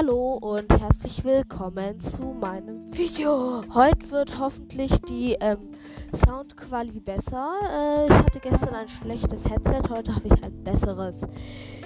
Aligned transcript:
Hallo 0.00 0.34
und 0.40 0.70
herzlich 0.80 1.24
willkommen 1.24 1.98
zu 1.98 2.22
meinem 2.22 2.96
Video. 2.96 3.64
Heute 3.74 4.08
wird 4.12 4.38
hoffentlich 4.38 4.92
die 5.08 5.36
ähm, 5.40 5.58
Soundqualität 6.24 7.04
besser. 7.04 7.50
Äh, 7.68 8.06
ich 8.06 8.12
hatte 8.12 8.38
gestern 8.38 8.76
ein 8.76 8.86
schlechtes 8.86 9.44
Headset, 9.44 9.90
heute 9.90 10.14
habe 10.14 10.28
ich 10.28 10.44
ein 10.44 10.62
besseres. 10.62 11.22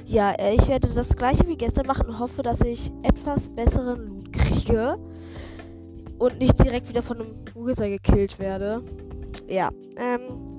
Ja, 0.04 0.32
äh, 0.32 0.56
ich 0.56 0.68
werde 0.68 0.88
das 0.88 1.16
gleiche 1.16 1.48
wie 1.48 1.56
gestern 1.56 1.86
machen 1.86 2.06
und 2.06 2.18
hoffe, 2.18 2.42
dass 2.42 2.60
ich 2.60 2.92
etwas 3.02 3.48
besseren 3.48 4.06
Loot 4.06 4.30
kriege 4.30 4.98
und 6.18 6.38
nicht 6.38 6.62
direkt 6.62 6.90
wieder 6.90 7.00
von 7.00 7.18
einem 7.18 7.34
User 7.56 7.88
gekillt 7.88 8.38
werde. 8.38 8.82
Ja, 9.48 9.70
ähm, 9.96 10.58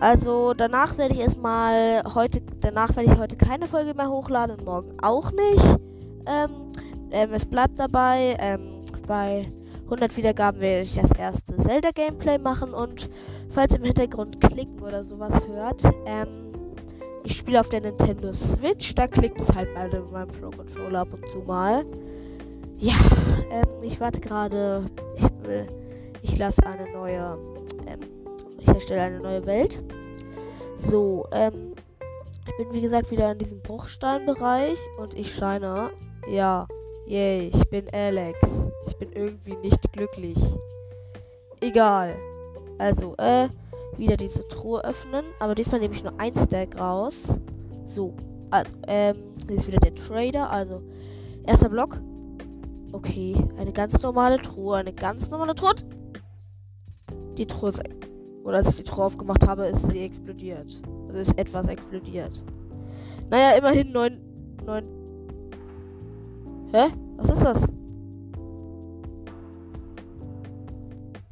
also 0.00 0.54
danach 0.54 0.96
werde 0.96 1.12
ich 1.12 1.20
erstmal 1.20 2.02
heute, 2.14 2.40
danach 2.62 2.96
werde 2.96 3.12
ich 3.12 3.18
heute 3.18 3.36
keine 3.36 3.66
Folge 3.66 3.92
mehr 3.92 4.08
hochladen 4.08 4.56
und 4.56 4.64
morgen 4.64 4.98
auch 5.02 5.30
nicht. 5.32 5.78
Ähm, 6.26 6.69
ähm, 7.10 7.32
es 7.32 7.44
bleibt 7.44 7.78
dabei, 7.78 8.36
ähm, 8.38 8.82
bei 9.06 9.46
100 9.84 10.16
Wiedergaben 10.16 10.60
werde 10.60 10.82
ich 10.82 10.94
das 10.94 11.10
erste 11.12 11.56
Zelda-Gameplay 11.56 12.38
machen 12.38 12.72
und 12.72 13.08
falls 13.48 13.72
ihr 13.72 13.78
im 13.78 13.84
Hintergrund 13.84 14.40
klicken 14.40 14.80
oder 14.80 15.04
sowas 15.04 15.46
hört, 15.48 15.82
ähm, 16.06 16.52
ich 17.24 17.36
spiele 17.36 17.60
auf 17.60 17.68
der 17.68 17.80
Nintendo 17.80 18.32
Switch, 18.32 18.94
da 18.94 19.06
klickt 19.06 19.40
es 19.40 19.52
halt 19.54 19.68
bei 19.74 19.88
meinem 19.88 20.28
Pro 20.28 20.50
Controller 20.50 21.00
ab 21.00 21.08
und 21.12 21.26
zu 21.30 21.38
mal. 21.40 21.84
Ja, 22.78 22.94
ähm, 23.50 23.82
ich 23.82 24.00
warte 24.00 24.20
gerade, 24.20 24.86
ich 25.16 25.24
will, 25.46 25.66
ich 26.22 26.38
lasse 26.38 26.64
eine 26.64 26.90
neue, 26.92 27.36
ähm, 27.86 28.00
ich 28.58 28.68
erstelle 28.68 29.02
eine 29.02 29.20
neue 29.20 29.44
Welt. 29.44 29.82
So, 30.78 31.26
ähm, 31.32 31.74
ich 32.46 32.56
bin 32.56 32.72
wie 32.72 32.80
gesagt 32.80 33.10
wieder 33.10 33.32
in 33.32 33.38
diesem 33.38 33.60
Bruchsteinbereich 33.60 34.78
und 34.98 35.14
ich 35.14 35.34
scheine 35.34 35.90
ja, 36.28 36.66
yay, 37.10 37.50
ich 37.52 37.68
bin 37.68 37.88
Alex. 37.92 38.38
Ich 38.86 38.96
bin 38.96 39.10
irgendwie 39.12 39.56
nicht 39.56 39.92
glücklich. 39.92 40.38
Egal. 41.60 42.14
Also, 42.78 43.16
äh, 43.18 43.48
wieder 43.96 44.16
diese 44.16 44.46
Truhe 44.48 44.84
öffnen. 44.84 45.24
Aber 45.40 45.54
diesmal 45.54 45.80
nehme 45.80 45.94
ich 45.94 46.04
nur 46.04 46.18
ein 46.18 46.34
Stack 46.34 46.80
raus. 46.80 47.24
So. 47.84 48.14
Also, 48.50 48.70
ähm, 48.86 49.16
hier 49.46 49.56
ist 49.56 49.66
wieder 49.66 49.80
der 49.80 49.94
Trader. 49.94 50.50
Also, 50.50 50.82
erster 51.46 51.68
Block. 51.68 52.00
Okay, 52.92 53.36
eine 53.58 53.72
ganz 53.72 54.00
normale 54.02 54.40
Truhe. 54.40 54.76
Eine 54.76 54.92
ganz 54.92 55.30
normale 55.30 55.54
Truhe. 55.54 55.74
Die 57.36 57.46
Truhe 57.46 57.70
ist. 57.70 57.82
Oder 58.44 58.58
als 58.58 58.68
ich 58.68 58.76
die 58.76 58.84
Truhe 58.84 59.04
aufgemacht 59.04 59.46
habe, 59.46 59.66
ist 59.66 59.86
sie 59.90 60.00
explodiert. 60.00 60.80
Also 61.08 61.18
ist 61.18 61.38
etwas 61.38 61.66
explodiert. 61.68 62.42
Naja, 63.28 63.56
immerhin 63.58 63.92
neun. 63.92 64.18
neun 64.64 64.99
Hä? 66.72 66.86
Was 67.16 67.30
ist 67.30 67.44
das? 67.44 67.66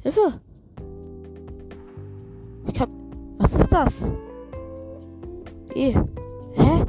Hilfe! 0.03 0.41
Ich 2.67 2.73
kann. 2.73 2.89
Was 3.37 3.53
ist 3.53 3.71
das? 3.71 4.11
Wie? 5.73 5.95
Hä? 6.53 6.85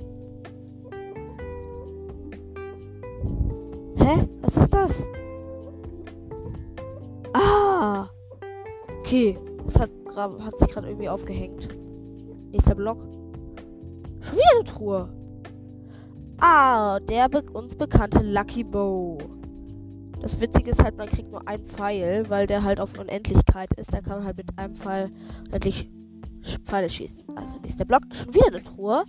Hä? 3.97 4.29
Was 4.43 4.57
ist 4.57 4.75
das? 4.75 5.09
Ah! 7.35 8.09
Okay. 9.01 9.39
Es 9.65 9.79
hat, 9.79 9.91
hat 10.17 10.59
sich 10.59 10.69
gerade 10.69 10.89
irgendwie 10.89 11.09
aufgehängt. 11.09 11.69
Nächster 12.51 12.75
Block. 12.75 13.01
Schon 14.21 14.35
wieder 14.35 14.57
eine 14.57 14.65
Truhe. 14.65 15.20
Ah, 16.41 16.99
der 17.01 17.29
be 17.29 17.43
uns 17.53 17.77
bekannte 17.77 18.21
Lucky 18.21 18.65
Bow. 18.65 19.19
Das 20.21 20.41
Witzige 20.41 20.71
ist 20.71 20.83
halt, 20.83 20.97
man 20.97 21.09
kriegt 21.09 21.31
nur 21.31 21.47
einen 21.47 21.67
Pfeil, 21.67 22.29
weil 22.29 22.47
der 22.47 22.63
halt 22.63 22.81
auf 22.81 22.99
Unendlichkeit 22.99 23.73
ist. 23.75 23.93
Da 23.93 24.01
kann 24.01 24.19
man 24.19 24.25
halt 24.25 24.37
mit 24.39 24.59
einem 24.59 24.75
Pfeil 24.75 25.11
unendlich 25.49 25.91
Pfeile 26.65 26.89
schießen. 26.89 27.25
Also 27.37 27.59
nächster 27.59 27.85
Block. 27.85 28.03
Schon 28.13 28.35
wieder 28.35 28.47
eine 28.47 28.63
Truhe. 28.63 29.05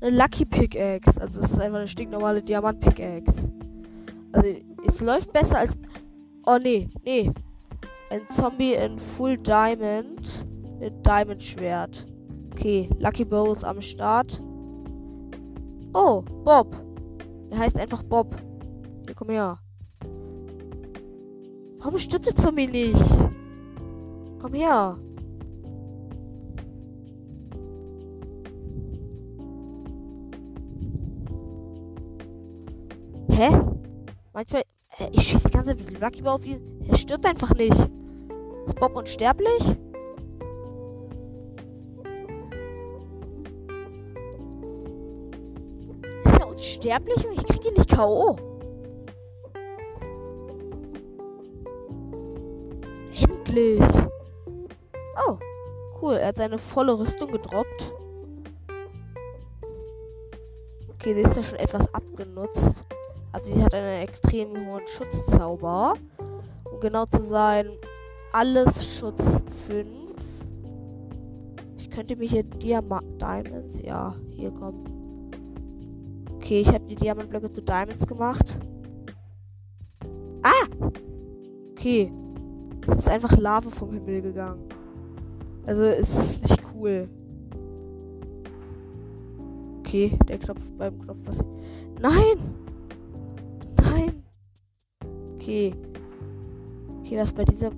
Eine 0.00 0.16
Lucky 0.16 0.44
Pickaxe. 0.44 1.20
Also 1.20 1.40
es 1.40 1.52
ist 1.52 1.60
einfach 1.60 1.78
eine 1.78 1.88
stinknormale 1.88 2.42
Diamant 2.42 2.80
Pickaxe. 2.80 3.50
Also 4.32 4.48
es 4.86 5.00
läuft 5.00 5.32
besser 5.32 5.58
als... 5.58 5.74
Oh 6.44 6.58
nee, 6.62 6.88
nee. 7.04 7.30
Ein 8.10 8.20
Zombie 8.36 8.74
in 8.74 8.98
Full 8.98 9.38
Diamond 9.38 10.46
mit 10.78 11.06
Diamond 11.06 11.42
Schwert. 11.42 12.06
Okay, 12.52 12.88
Lucky 12.98 13.24
Bow 13.24 13.52
ist 13.52 13.64
am 13.64 13.80
Start. 13.80 14.40
Oh, 15.94 16.22
Bob. 16.44 16.76
Er 17.50 17.58
heißt 17.58 17.78
einfach 17.78 18.02
Bob. 18.02 18.36
Hier, 19.06 19.14
komm 19.14 19.30
her. 19.30 19.58
Warum 21.78 21.98
stimmt 21.98 22.26
der 22.26 22.36
Zombie 22.36 22.66
nicht? 22.66 23.00
Komm 24.40 24.52
her. 24.52 24.96
Hä? 33.30 33.48
Manchmal. 34.32 34.62
Ich 35.12 35.28
schieße 35.28 35.48
die 35.48 35.54
ganze 35.54 35.76
Zeit 35.76 35.90
mit 35.90 36.00
Lucky 36.00 36.22
auf 36.24 36.44
ihn. 36.44 36.60
Er 36.88 36.96
stirbt 36.96 37.24
einfach 37.24 37.54
nicht. 37.54 37.76
Ist 38.66 38.76
Bob 38.80 38.96
unsterblich? 38.96 39.62
Unsterblich 46.78 47.26
und 47.26 47.32
ich 47.32 47.44
kriege 47.44 47.68
ihn 47.68 47.74
nicht 47.74 47.90
K.O. 47.90 48.36
Endlich! 53.20 53.82
Oh, 55.26 55.36
cool. 56.00 56.14
Er 56.14 56.28
hat 56.28 56.36
seine 56.36 56.58
volle 56.58 56.96
Rüstung 56.96 57.32
gedroppt. 57.32 57.92
Okay, 60.90 61.14
sie 61.14 61.22
ist 61.22 61.36
ja 61.36 61.42
schon 61.42 61.58
etwas 61.58 61.92
abgenutzt. 61.92 62.84
Aber 63.32 63.44
sie 63.44 63.62
hat 63.62 63.74
einen 63.74 64.02
extrem 64.02 64.66
hohen 64.66 64.86
Schutzzauber. 64.86 65.94
Um 66.70 66.80
genau 66.80 67.06
zu 67.06 67.24
sein, 67.24 67.70
alles 68.32 68.98
Schutz 68.98 69.42
5. 69.66 69.88
Ich 71.76 71.90
könnte 71.90 72.14
mir 72.14 72.28
hier 72.28 72.44
Diamant 72.44 73.20
Diamonds. 73.20 73.80
Ja, 73.82 74.14
hier 74.30 74.52
kommen. 74.52 74.97
Okay, 76.48 76.62
ich 76.62 76.68
habe 76.68 76.86
die 76.86 76.94
Diamantblöcke 76.94 77.52
zu 77.52 77.60
Diamonds 77.60 78.06
gemacht. 78.06 78.58
Ah! 80.42 80.66
Okay. 81.72 82.10
Es 82.86 82.96
ist 82.96 83.08
einfach 83.10 83.36
Lava 83.36 83.68
vom 83.68 83.92
Himmel 83.92 84.22
gegangen. 84.22 84.66
Also 85.66 85.82
es 85.82 86.08
ist 86.08 86.42
nicht 86.44 86.62
cool. 86.74 87.06
Okay, 89.80 90.18
der 90.26 90.38
Knopf 90.38 90.62
beim 90.78 90.98
Knopf 90.98 91.18
was. 91.26 91.44
Nein! 92.00 92.38
Nein! 93.76 94.24
Okay. 95.34 95.74
Okay, 97.00 97.18
was 97.18 97.30
bei 97.30 97.44
dieser. 97.44 97.72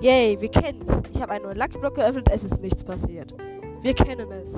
Yay, 0.00 0.40
wir 0.40 0.50
kennen's. 0.52 1.02
Ich 1.12 1.20
habe 1.20 1.32
einen 1.32 1.46
neuen 1.46 1.58
Lucky 1.58 1.78
Block 1.78 1.96
geöffnet, 1.96 2.30
es 2.30 2.44
ist 2.44 2.62
nichts 2.62 2.84
passiert. 2.84 3.34
Wir 3.80 3.94
kennen 3.94 4.30
es. 4.30 4.54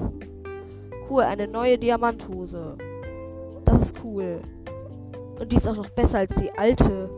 Cool, 1.09 1.23
eine 1.23 1.49
neue 1.49 1.79
Diamanthose. 1.79 2.77
Das 3.65 3.83
ist 3.83 3.95
cool. 4.05 4.41
Und 5.39 5.51
die 5.51 5.57
ist 5.57 5.69
auch 5.69 5.77
noch 5.77 5.91
besser 5.91 6.19
als 6.19 6.35
die 6.37 6.51
alte. 6.53 7.11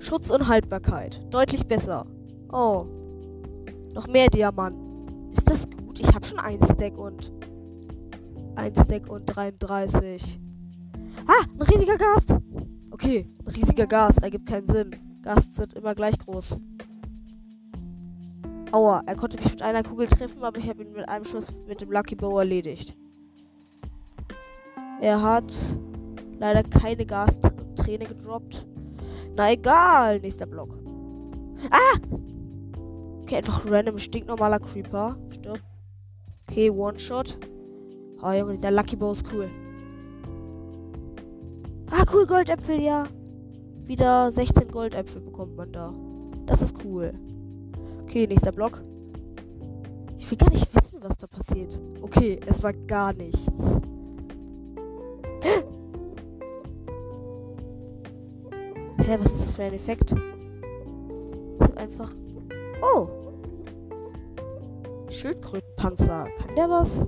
Schutz 0.00 0.30
und 0.30 0.48
Haltbarkeit. 0.48 1.20
Deutlich 1.30 1.66
besser. 1.66 2.06
Oh. 2.52 2.84
Noch 3.94 4.06
mehr 4.08 4.28
Diamanten. 4.28 5.32
Ist 5.32 5.48
das 5.48 5.68
gut? 5.70 6.00
Ich 6.00 6.14
habe 6.14 6.26
schon 6.26 6.38
ein 6.38 6.58
Stack 6.62 6.98
und. 6.98 7.32
Ein 8.56 8.74
Stack 8.74 9.08
und 9.08 9.24
33. 9.26 10.40
Ah, 11.26 11.44
ein 11.54 11.62
riesiger 11.62 11.96
Gast. 11.96 12.34
Okay, 12.90 13.26
ein 13.44 13.52
riesiger 13.52 13.86
Gast 13.86 14.22
ergibt 14.22 14.46
keinen 14.46 14.66
Sinn. 14.66 14.90
Gasts 15.22 15.56
sind 15.56 15.74
immer 15.74 15.94
gleich 15.94 16.18
groß. 16.18 16.58
Aua, 18.72 19.02
er 19.06 19.16
konnte 19.16 19.36
mich 19.36 19.50
mit 19.50 19.62
einer 19.62 19.82
Kugel 19.82 20.06
treffen, 20.06 20.44
aber 20.44 20.58
ich 20.58 20.68
habe 20.68 20.82
ihn 20.82 20.92
mit 20.92 21.08
einem 21.08 21.24
Schuss 21.24 21.48
mit 21.66 21.80
dem 21.80 21.90
Lucky 21.90 22.14
Bow 22.14 22.38
erledigt. 22.38 22.96
Er 25.00 25.20
hat 25.20 25.52
leider 26.38 26.62
keine 26.62 27.04
Gasträne 27.04 28.04
gedroppt. 28.04 28.66
Na 29.34 29.50
egal, 29.50 30.20
nächster 30.20 30.46
Block. 30.46 30.78
Ah! 31.70 31.98
Okay, 33.22 33.36
einfach 33.36 33.68
random 33.68 33.98
stinknormaler 33.98 34.60
Creeper. 34.60 35.16
Stirb. 35.30 35.60
Okay, 36.48 36.70
One-Shot. 36.70 37.38
Oh 38.22 38.30
Junge, 38.30 38.58
der 38.58 38.70
Lucky 38.70 38.96
Bow 38.96 39.12
ist 39.12 39.24
cool. 39.32 39.50
Ah, 41.90 42.04
cool, 42.12 42.26
Goldäpfel, 42.26 42.80
ja. 42.80 43.04
Wieder 43.86 44.30
16 44.30 44.70
Goldäpfel 44.70 45.22
bekommt 45.22 45.56
man 45.56 45.72
da. 45.72 45.92
Das 46.46 46.62
ist 46.62 46.76
cool. 46.84 47.12
Okay, 48.10 48.26
nächster 48.26 48.50
Block. 48.50 48.82
Ich 50.18 50.24
Ich 50.24 50.30
will 50.32 50.38
gar 50.38 50.50
nicht 50.50 50.74
wissen, 50.74 51.00
was 51.00 51.16
da 51.16 51.28
passiert. 51.28 51.80
Okay, 52.02 52.40
es 52.44 52.60
war 52.60 52.72
gar 52.72 53.12
nichts. 53.12 53.40
Hä, 58.98 59.16
was 59.16 59.32
ist 59.32 59.46
das 59.46 59.54
für 59.54 59.62
ein 59.62 59.74
Effekt? 59.74 60.12
Einfach. 61.76 62.12
Oh! 62.82 63.06
Schildkrötenpanzer. 65.08 66.26
Kann 66.36 66.56
der 66.56 66.68
was? 66.68 67.06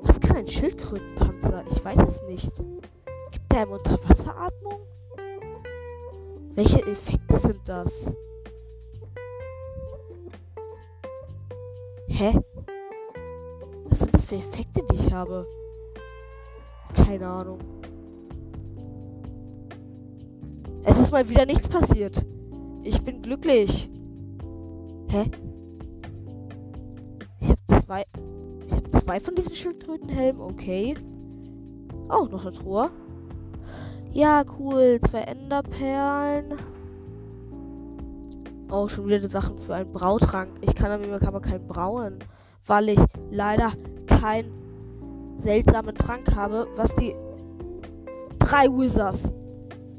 Was 0.00 0.18
kann 0.20 0.36
ein 0.36 0.48
Schildkrötenpanzer? 0.48 1.64
Ich 1.70 1.84
weiß 1.84 1.98
es 2.08 2.22
nicht. 2.22 2.50
Gibt 3.30 3.52
der 3.52 3.60
einem 3.60 3.72
Unterwasseratmung? 3.72 4.80
Welche 6.54 6.80
Effekte 6.86 7.38
sind 7.38 7.60
das? 7.66 8.10
Hä? 12.18 12.32
Was 13.90 13.98
sind 13.98 14.14
das 14.14 14.24
für 14.24 14.36
Effekte, 14.36 14.82
die 14.90 14.94
ich 14.94 15.12
habe? 15.12 15.46
Keine 16.94 17.26
Ahnung. 17.26 17.58
Es 20.84 20.98
ist 20.98 21.12
mal 21.12 21.28
wieder 21.28 21.44
nichts 21.44 21.68
passiert. 21.68 22.24
Ich 22.84 23.02
bin 23.02 23.20
glücklich. 23.20 23.90
Hä? 25.08 25.30
Ich 27.40 27.50
habe 27.50 27.84
zwei. 27.84 28.06
Ich 28.66 28.72
habe 28.72 28.88
zwei 28.88 29.20
von 29.20 29.34
diesen 29.34 29.54
Schildkrötenhelmen. 29.54 30.40
Okay. 30.40 30.96
Oh, 32.08 32.24
noch 32.30 32.46
eine 32.46 32.52
Truhe. 32.52 32.90
Ja, 34.14 34.42
cool. 34.58 34.98
Zwei 35.02 35.20
Enderperlen. 35.20 36.54
Oh, 38.70 38.88
schon 38.88 39.06
wieder 39.06 39.28
Sachen 39.28 39.58
für 39.58 39.74
einen 39.74 39.92
Brautrank. 39.92 40.50
Ich 40.60 40.74
kann 40.74 40.90
aber 40.90 41.40
keinen 41.40 41.68
brauen, 41.68 42.18
weil 42.66 42.88
ich 42.88 43.00
leider 43.30 43.72
keinen 44.06 44.50
seltsamen 45.38 45.94
Trank 45.94 46.34
habe, 46.34 46.66
was 46.74 46.94
die 46.96 47.14
drei 48.40 48.66
Wizards. 48.66 49.32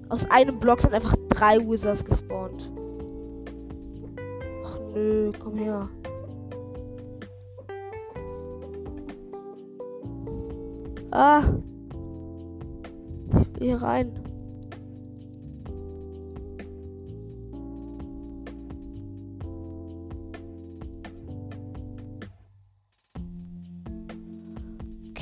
Aus 0.10 0.30
einem 0.32 0.60
Block 0.60 0.82
sind 0.82 0.94
einfach 0.94 1.16
drei 1.30 1.58
Wizards 1.60 2.04
gespawnt. 2.04 2.70
Ach 4.66 4.80
nö, 4.94 5.32
komm 5.40 5.56
her. 5.58 5.90
Ah. 11.12 11.42
Ich 13.30 13.60
will 13.60 13.68
hier 13.68 13.82
rein. 13.82 14.17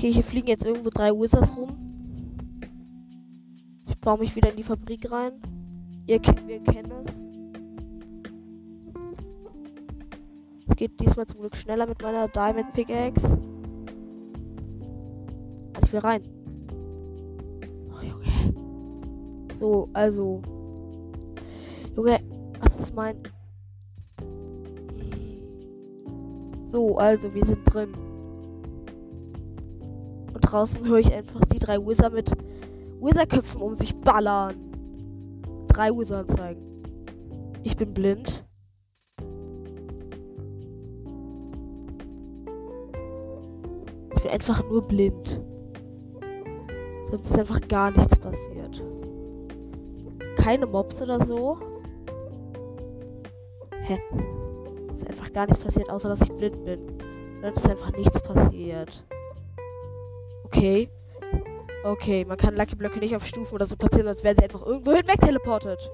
Okay, 0.06 0.14
hier 0.14 0.24
fliegen 0.24 0.50
jetzt 0.50 0.64
irgendwo 0.64 0.92
drei 0.92 1.10
Wizards 1.10 1.52
rum. 1.58 1.70
Ich 3.88 3.98
baue 3.98 4.20
mich 4.20 4.36
wieder 4.36 4.52
in 4.52 4.58
die 4.58 4.62
Fabrik 4.62 5.12
rein. 5.12 5.32
Ihr 6.06 6.20
kennt, 6.20 6.48
wir 6.48 6.60
kennen 6.60 6.92
es. 7.04 7.12
Es 10.68 10.76
geht 10.76 11.00
diesmal 11.02 11.26
zum 11.26 11.40
Glück 11.40 11.56
schneller 11.56 11.88
mit 11.88 12.04
meiner 12.04 12.28
Diamond 12.28 12.72
Pickaxe. 12.74 13.36
Ich 15.84 15.92
will 15.92 16.02
rein. 16.02 16.22
Oh, 17.90 18.04
Junge. 18.06 18.54
So, 19.56 19.90
also. 19.94 20.40
Junge, 21.96 22.20
was 22.60 22.78
ist 22.78 22.94
mein. 22.94 23.18
So, 26.68 26.96
also, 26.96 27.34
wir 27.34 27.44
sind 27.44 27.66
drin 27.74 28.05
draußen 30.40 30.88
höre 30.88 31.00
ich 31.00 31.14
einfach 31.14 31.42
die 31.46 31.60
drei 31.60 31.78
Wizard 31.78 32.14
mit 32.14 32.32
Wizard-Köpfen 33.02 33.62
um 33.62 33.76
sich 33.76 33.96
ballern. 33.96 34.56
Drei 35.68 35.92
Wizard 35.92 36.30
zeigen. 36.30 36.62
Ich 37.64 37.76
bin 37.76 37.94
blind. 37.94 38.46
Ich 44.16 44.22
bin 44.22 44.32
einfach 44.32 44.64
nur 44.70 44.82
blind. 44.88 45.42
Sonst 47.12 47.30
ist 47.30 47.40
einfach 47.40 47.62
gar 47.68 47.92
nichts 47.92 48.18
passiert. 48.18 48.84
Keine 50.38 50.66
Mobs 50.66 51.02
oder 51.02 51.24
so. 51.26 51.58
Hä? 53.82 54.00
Ist 54.94 55.08
einfach 55.08 55.32
gar 55.32 55.46
nichts 55.46 55.64
passiert, 55.64 55.90
außer 55.90 56.10
dass 56.10 56.22
ich 56.22 56.32
blind 56.32 56.64
bin. 56.66 56.80
Sonst 57.42 57.58
ist 57.58 57.70
einfach 57.70 57.92
nichts 57.96 58.22
passiert. 58.22 59.04
Okay. 60.56 60.90
Okay, 61.84 62.24
man 62.26 62.38
kann 62.38 62.56
Lucky 62.56 62.76
Blöcke 62.76 62.98
nicht 62.98 63.14
auf 63.16 63.26
Stufen 63.28 63.56
oder 63.56 63.68
so 63.68 63.76
platzieren, 63.76 64.08
sonst 64.08 64.24
werden 64.24 64.38
sie 64.38 64.44
einfach 64.46 64.66
irgendwo 64.66 64.94
hin 64.94 65.06
wegteleportet. 65.06 65.92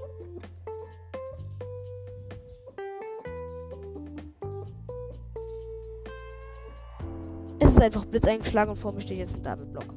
Es 7.59 7.69
ist 7.71 7.81
einfach 7.81 8.05
Blitz 8.05 8.25
eingeschlagen 8.25 8.69
und 8.71 8.77
vor 8.77 8.93
mir 8.93 9.01
steht 9.01 9.17
jetzt 9.17 9.35
ein 9.35 9.43
Diamond-Block. 9.43 9.93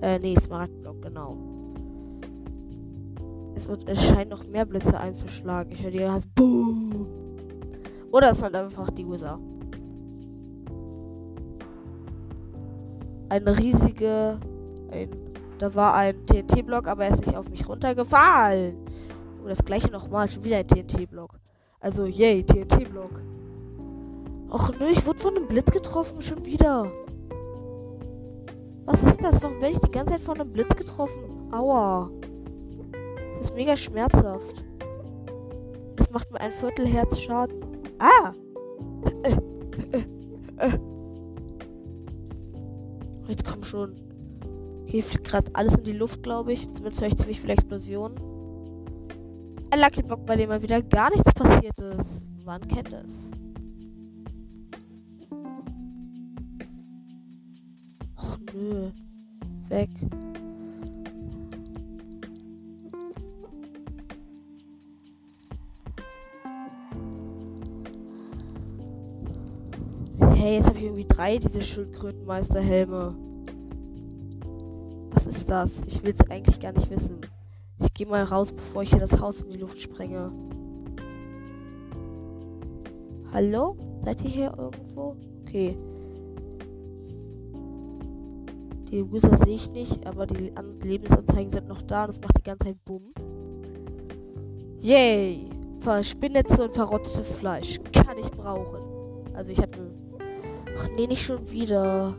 Äh, 0.00 0.18
nee, 0.18 0.34
Smaragd-Block, 0.34 1.02
genau. 1.02 1.36
Es, 3.54 3.68
wird, 3.68 3.88
es 3.88 4.02
scheint 4.02 4.30
noch 4.30 4.44
mehr 4.44 4.64
Blitze 4.64 4.98
einzuschlagen. 4.98 5.70
Ich 5.72 5.82
höre 5.82 5.90
die 5.90 6.08
heißt 6.08 6.34
Boom. 6.34 7.06
Oder 8.10 8.30
es 8.30 8.38
sind 8.38 8.54
einfach 8.54 8.90
die 8.90 9.06
Wizard. 9.06 9.38
Eine 13.28 13.58
riesige. 13.58 14.38
Ein, 14.90 15.10
da 15.58 15.74
war 15.74 15.94
ein 15.94 16.26
TNT-Block, 16.26 16.86
aber 16.86 17.06
er 17.06 17.14
ist 17.14 17.26
nicht 17.26 17.36
auf 17.36 17.48
mich 17.48 17.68
runtergefallen. 17.68 18.76
Und 19.42 19.48
das 19.48 19.64
gleiche 19.64 19.88
nochmal, 19.88 20.30
schon 20.30 20.44
wieder 20.44 20.58
ein 20.58 20.68
TNT-Block. 20.68 21.38
Also, 21.80 22.06
yay, 22.06 22.44
TNT-Block. 22.44 23.20
Och 24.50 24.72
nö, 24.80 24.86
ich 24.90 25.06
wurde 25.06 25.18
von 25.18 25.36
einem 25.36 25.46
Blitz 25.46 25.70
getroffen, 25.70 26.22
schon 26.22 26.44
wieder. 26.44 26.90
Was 28.86 29.02
ist 29.02 29.22
das? 29.22 29.42
Warum 29.42 29.60
werde 29.60 29.74
ich 29.74 29.80
die 29.80 29.90
ganze 29.90 30.14
Zeit 30.14 30.22
von 30.22 30.40
einem 30.40 30.52
Blitz 30.52 30.74
getroffen? 30.74 31.52
Aua. 31.52 32.10
Das 33.34 33.46
ist 33.46 33.54
mega 33.54 33.76
schmerzhaft. 33.76 34.64
Das 35.96 36.10
macht 36.10 36.30
mir 36.32 36.40
ein 36.40 36.52
Viertel 36.52 36.86
Herz 36.86 37.18
Schaden. 37.18 37.60
Ah! 37.98 38.32
Äh, 39.04 39.32
äh, 39.32 39.36
äh, 39.98 40.66
äh. 40.68 40.78
Jetzt 43.28 43.44
komm 43.44 43.62
schon. 43.62 43.94
Hier 44.86 45.02
fliegt 45.04 45.24
gerade 45.24 45.54
alles 45.54 45.74
in 45.74 45.84
die 45.84 45.92
Luft, 45.92 46.22
glaube 46.22 46.54
ich. 46.54 46.62
Zumindest 46.72 47.00
höre 47.02 47.08
ich 47.08 47.16
ziemlich 47.16 47.40
viele 47.40 47.52
Explosionen. 47.52 48.18
Ein 49.70 49.80
Lucky 49.80 50.02
Block, 50.02 50.24
bei 50.24 50.34
dem 50.36 50.48
mal 50.48 50.62
wieder 50.62 50.80
gar 50.80 51.10
nichts 51.10 51.32
passiert 51.34 51.78
ist. 51.78 52.24
Man 52.46 52.66
kennt 52.66 52.92
es. 52.94 53.30
Och 58.16 58.38
nö. 58.54 58.90
Weg. 59.68 59.90
Hey, 70.48 70.54
jetzt 70.54 70.66
habe 70.66 70.78
ich 70.78 70.84
irgendwie 70.84 71.04
drei 71.04 71.36
diese 71.36 71.60
Schildkrötenmeisterhelme. 71.60 73.14
Was 75.10 75.26
ist 75.26 75.50
das? 75.50 75.82
Ich 75.86 76.02
will 76.02 76.14
es 76.18 76.30
eigentlich 76.30 76.58
gar 76.58 76.72
nicht 76.72 76.88
wissen. 76.88 77.20
Ich 77.78 77.92
gehe 77.92 78.06
mal 78.06 78.24
raus, 78.24 78.50
bevor 78.52 78.82
ich 78.82 78.88
hier 78.88 79.00
das 79.00 79.20
Haus 79.20 79.42
in 79.42 79.50
die 79.50 79.58
Luft 79.58 79.78
sprenge. 79.78 80.32
Hallo? 83.30 83.76
Seid 84.02 84.24
ihr 84.24 84.30
hier 84.30 84.54
irgendwo? 84.56 85.16
Okay. 85.42 85.76
Die 88.90 89.12
Wizard 89.12 89.40
sehe 89.40 89.56
ich 89.56 89.70
nicht, 89.70 90.06
aber 90.06 90.26
die 90.26 90.50
Lebensanzeigen 90.82 91.52
sind 91.52 91.68
noch 91.68 91.82
da 91.82 92.06
es 92.06 92.18
macht 92.22 92.38
die 92.38 92.42
ganze 92.42 92.68
Zeit 92.68 92.84
Bumm. 92.86 93.12
Yay! 94.80 95.50
Verspinnetze 95.80 96.64
und 96.64 96.74
verrottetes 96.74 97.32
Fleisch. 97.32 97.78
Kann 97.92 98.16
ich 98.16 98.30
brauchen. 98.30 98.80
Also 99.34 99.52
ich 99.52 99.58
habe 99.58 99.72
eine 99.74 100.07
Ach 100.78 100.88
nee, 100.94 101.06
nicht 101.06 101.24
schon 101.24 101.50
wieder. 101.50 102.14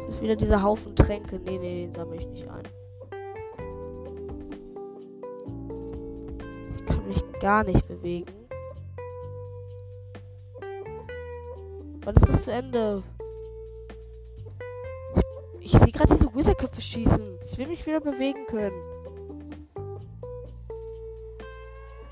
Es 0.00 0.16
ist 0.16 0.22
wieder 0.22 0.36
dieser 0.36 0.62
Haufen 0.62 0.94
Tränke. 0.94 1.40
Nee, 1.40 1.58
nee, 1.58 1.86
den 1.86 1.94
sammle 1.94 2.16
ich 2.16 2.26
nicht 2.26 2.48
ein. 2.48 2.62
Ich 6.76 6.84
kann 6.84 7.08
mich 7.08 7.22
gar 7.40 7.64
nicht 7.64 7.86
bewegen. 7.88 8.26
Wann 12.04 12.16
ist 12.16 12.28
das 12.28 12.42
zu 12.44 12.52
Ende? 12.52 13.02
Ich, 15.60 15.72
ich 15.72 15.78
sehe 15.78 15.92
gerade 15.92 16.14
diese 16.14 16.34
Wizardköpfe 16.34 16.80
schießen. 16.80 17.38
Ich 17.50 17.58
will 17.58 17.68
mich 17.68 17.86
wieder 17.86 18.00
bewegen 18.00 18.46
können. 18.46 18.72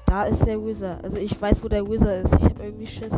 Da 0.07 0.25
ist 0.25 0.47
der 0.47 0.65
Wizard. 0.65 1.05
Also 1.05 1.19
ich 1.19 1.41
weiß, 1.41 1.63
wo 1.63 1.69
der 1.69 1.87
Wizard 1.87 2.25
ist. 2.25 2.35
Ich 2.35 2.45
habe 2.45 2.65
irgendwie 2.65 2.87
Schiss. 2.87 3.13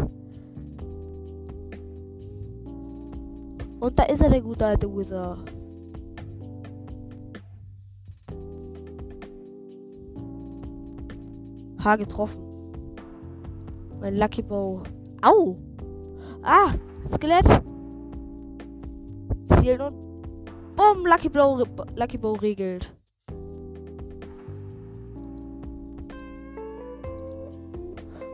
Und 3.81 3.99
da 3.99 4.03
ist 4.05 4.21
er, 4.21 4.29
der 4.29 4.43
gute 4.43 4.67
alte 4.67 4.95
Wizard. 4.95 5.51
Haar 11.83 11.97
getroffen. 11.97 12.43
Mein 14.01 14.17
Lucky 14.17 14.43
Bow. 14.43 14.83
Au! 15.23 15.57
Ah! 16.43 16.73
Skelett! 17.11 17.47
Zielen 19.47 19.81
und 19.81 19.95
Bumm! 20.77 21.07
Lucky 21.07 21.31
Lucky 21.97 22.19
Bow 22.19 22.35
regelt. 22.41 22.95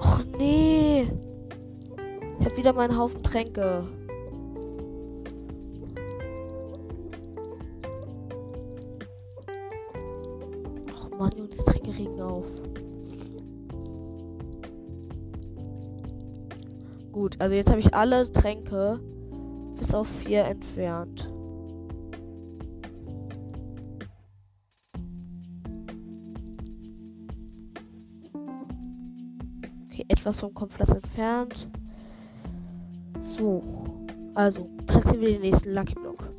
Och 0.01 0.25
nee! 0.39 1.09
Ich 2.41 2.47
hab 2.47 2.57
wieder 2.57 2.73
meinen 2.73 2.99
Haufen 2.99 3.23
Tränke. 3.23 3.83
Gut, 17.27 17.41
also 17.41 17.57
jetzt 17.57 17.71
habe 17.71 17.81
ich 17.81 17.93
alle 17.93 18.31
Tränke 18.31 19.01
bis 19.81 19.93
auf 19.93 20.07
vier 20.07 20.45
entfernt. 20.45 21.29
Okay, 29.87 30.05
etwas 30.07 30.37
vom 30.37 30.55
Kopfplatz 30.55 30.91
entfernt. 30.91 31.69
So. 33.19 33.61
Also, 34.37 34.71
platzieren 34.87 35.21
wir 35.21 35.33
den 35.33 35.41
nächsten 35.41 35.75
Lucky 35.75 35.95
Block. 35.95 36.31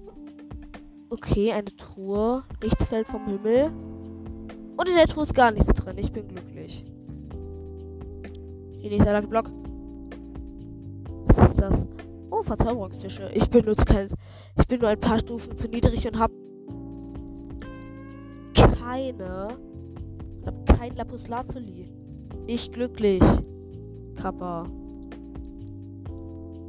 Okay, 1.10 1.52
eine 1.52 1.76
Truhe. 1.76 2.46
Nichts 2.64 2.86
fällt 2.86 3.08
vom 3.08 3.26
Himmel. 3.26 3.74
Und 4.78 4.88
in 4.88 4.96
der 4.96 5.08
Truhe 5.08 5.24
ist 5.24 5.36
gar 5.36 5.52
nichts 5.52 5.74
drin. 5.74 5.98
Ich 5.98 6.14
bin 6.14 6.30
glücklich. 6.30 6.86
Die 8.82 8.88
nächste 8.88 9.12
Lucky 9.12 9.28
Block 9.28 9.48
das? 9.48 9.57
Verzauberungstische. 12.48 13.30
Ich 13.34 13.50
bin 13.50 13.66
nur 13.66 13.76
kein, 13.76 14.10
ich 14.58 14.68
bin 14.68 14.80
nur 14.80 14.90
ein 14.90 15.00
paar 15.00 15.20
Stufen 15.20 15.56
zu 15.58 15.68
niedrig 15.68 16.08
und 16.08 16.18
hab 16.18 16.32
keine, 18.56 19.50
hab 20.46 20.66
kein 20.66 20.96
Lapis 20.96 21.28
Lazuli. 21.28 21.86
Ich 22.48 22.72
glücklich. 22.72 23.22
Kappa. 24.16 24.66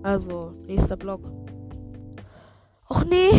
Also, 0.03 0.53
nächster 0.67 0.97
Block. 0.97 1.21
Och 2.91 3.05
nee, 3.05 3.31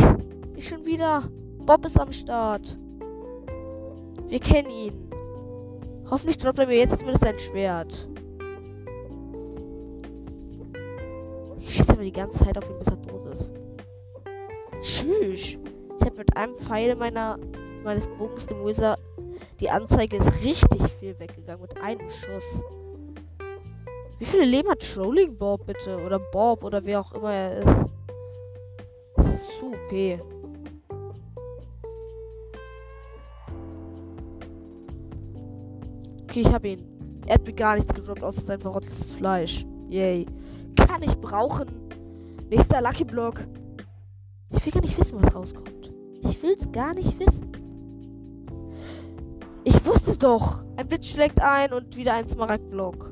nicht 0.56 0.70
schon 0.70 0.86
wieder. 0.86 1.24
Bob 1.66 1.86
ist 1.86 2.00
am 2.00 2.12
Start. 2.12 2.78
Wir 4.28 4.40
kennen 4.40 4.70
ihn. 4.70 5.10
Hoffentlich 6.10 6.38
droppt 6.38 6.60
er 6.60 6.68
mir 6.68 6.78
jetzt 6.78 6.98
zumindest 6.98 7.26
ein 7.26 7.38
Schwert. 7.40 8.08
Aber 12.00 12.06
die 12.06 12.14
ganze 12.14 12.46
Zeit 12.46 12.58
auf 12.58 12.64
ihn, 12.70 12.80
bis 12.80 12.88
er 12.88 13.02
tot 13.02 13.26
ist. 13.34 13.52
Tschüss. 14.80 15.58
Ich 16.00 16.06
habe 16.06 16.16
mit 16.16 16.38
einem 16.38 16.58
Pfeil 16.58 16.96
meiner, 16.96 17.38
meines 17.84 18.08
Bogens 18.18 18.48
dem 18.48 18.64
Wizard. 18.64 18.98
Die 19.60 19.70
Anzeige 19.70 20.16
ist 20.16 20.42
richtig 20.42 20.82
viel 21.02 21.20
weggegangen 21.20 21.62
mit 21.62 21.78
einem 21.82 22.10
Schuss. 22.10 22.64
Wie 24.18 24.24
viele 24.24 24.46
Leben 24.46 24.70
hat 24.70 24.80
Trolling 24.80 25.38
Bob 25.38 25.66
bitte? 25.66 25.98
Oder 25.98 26.20
Bob 26.20 26.64
oder 26.64 26.86
wer 26.86 27.02
auch 27.02 27.12
immer 27.12 27.34
er 27.34 27.58
ist. 27.58 27.86
Das 29.18 29.26
ist 29.26 29.60
zu 29.60 29.66
OP. 29.66 29.92
Okay, 36.24 36.40
ich 36.40 36.54
habe 36.54 36.70
ihn. 36.70 37.22
Er 37.26 37.34
hat 37.34 37.46
mir 37.46 37.52
gar 37.52 37.76
nichts 37.76 37.94
gedroppt, 37.94 38.24
außer 38.24 38.40
sein 38.40 38.62
verrottetes 38.62 39.12
Fleisch. 39.16 39.66
Yay 39.90 40.26
kann 41.00 41.04
ich 41.04 41.18
brauchen. 41.20 41.79
Nächster 42.50 42.82
Lucky 42.82 43.04
Block. 43.04 43.46
Ich 44.50 44.66
will 44.66 44.72
gar 44.74 44.82
nicht 44.82 44.98
wissen, 44.98 45.22
was 45.22 45.36
rauskommt. 45.36 45.94
Ich 46.22 46.42
will's 46.42 46.72
gar 46.72 46.96
nicht 46.96 47.20
wissen. 47.20 47.52
Ich 49.64 49.86
wusste 49.86 50.18
doch. 50.18 50.64
Ein 50.76 50.88
Blitz 50.88 51.06
schlägt 51.06 51.40
ein 51.40 51.72
und 51.74 51.96
wieder 51.96 52.16
ein 52.16 52.28
Smaragdblock. 52.28 53.12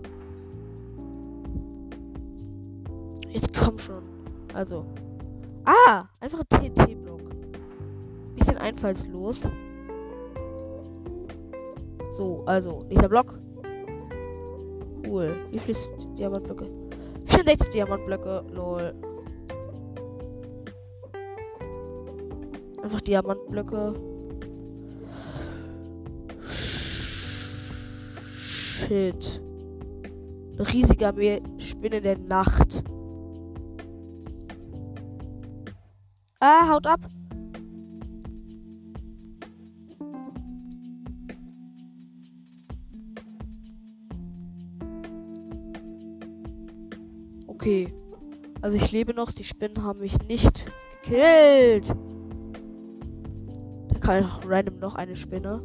Jetzt 3.29 3.53
komm 3.53 3.77
schon. 3.77 4.01
Also. 4.55 4.85
Ah! 5.65 6.05
Einfach 6.19 6.39
ein 6.39 6.73
TNT-Block. 6.73 7.21
Bisschen 8.35 8.57
einfallslos. 8.57 9.41
So, 12.17 12.43
also, 12.47 12.85
nächster 12.89 13.09
Block. 13.09 13.37
Cool. 15.05 15.35
Wie 15.51 15.59
viele 15.59 15.77
Diamantblöcke? 16.15 16.67
64 17.25 17.69
Diamantblöcke. 17.69 18.43
Lol. 18.51 18.95
Einfach 22.87 23.01
Diamantblöcke. 23.01 23.93
Shit. 28.87 29.41
Eine 30.53 30.67
riesige 30.71 31.05
Armee 31.05 31.41
Spinne 31.57 31.99
der 31.99 32.17
Nacht. 32.17 32.85
Ah, 36.39 36.69
haut 36.69 36.87
ab. 36.87 37.01
Okay. 47.47 47.93
Also 48.61 48.77
ich 48.77 48.93
lebe 48.93 49.13
noch. 49.13 49.33
Die 49.33 49.43
Spinnen 49.43 49.83
haben 49.83 49.99
mich 49.99 50.17
nicht 50.29 50.63
gekillt. 51.03 51.93
Kann 54.07 54.23
auch 54.23 54.39
random 54.47 54.79
noch 54.79 54.95
eine 54.95 55.17
Spinne. 55.17 55.61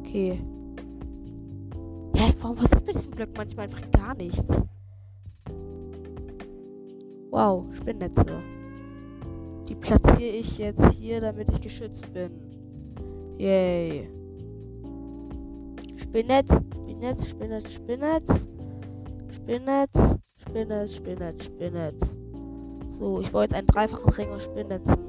Okay. 0.00 0.38
Ja, 2.14 2.28
warum 2.42 2.56
passiert 2.56 2.84
bei 2.84 2.92
diesem 2.92 3.12
Block 3.12 3.30
manchmal 3.38 3.64
einfach 3.64 3.90
gar 3.90 4.14
nichts? 4.14 4.52
Wow, 7.30 7.64
Spinnnetze. 7.74 8.42
Die 9.66 9.76
platziere 9.76 10.36
ich 10.36 10.58
jetzt 10.58 10.86
hier, 10.90 11.22
damit 11.22 11.48
ich 11.52 11.62
geschützt 11.62 12.12
bin. 12.12 12.32
Yay. 13.38 14.10
Spinnnetz, 15.96 16.50
Spinnnetz, 16.82 17.28
Spinnnetz, 17.28 17.72
Spinnnetz. 17.72 18.48
Spinnetz, 19.32 20.18
Spinnetz, 20.36 20.96
Spinnetz, 20.96 21.44
Spinnetz. 21.46 22.14
So, 22.98 23.22
ich 23.22 23.32
baue 23.32 23.44
jetzt 23.44 23.54
einen 23.54 23.66
dreifachen 23.68 24.12
Ring 24.12 24.28
aus 24.28 24.44
Spinnnetzen. 24.44 25.07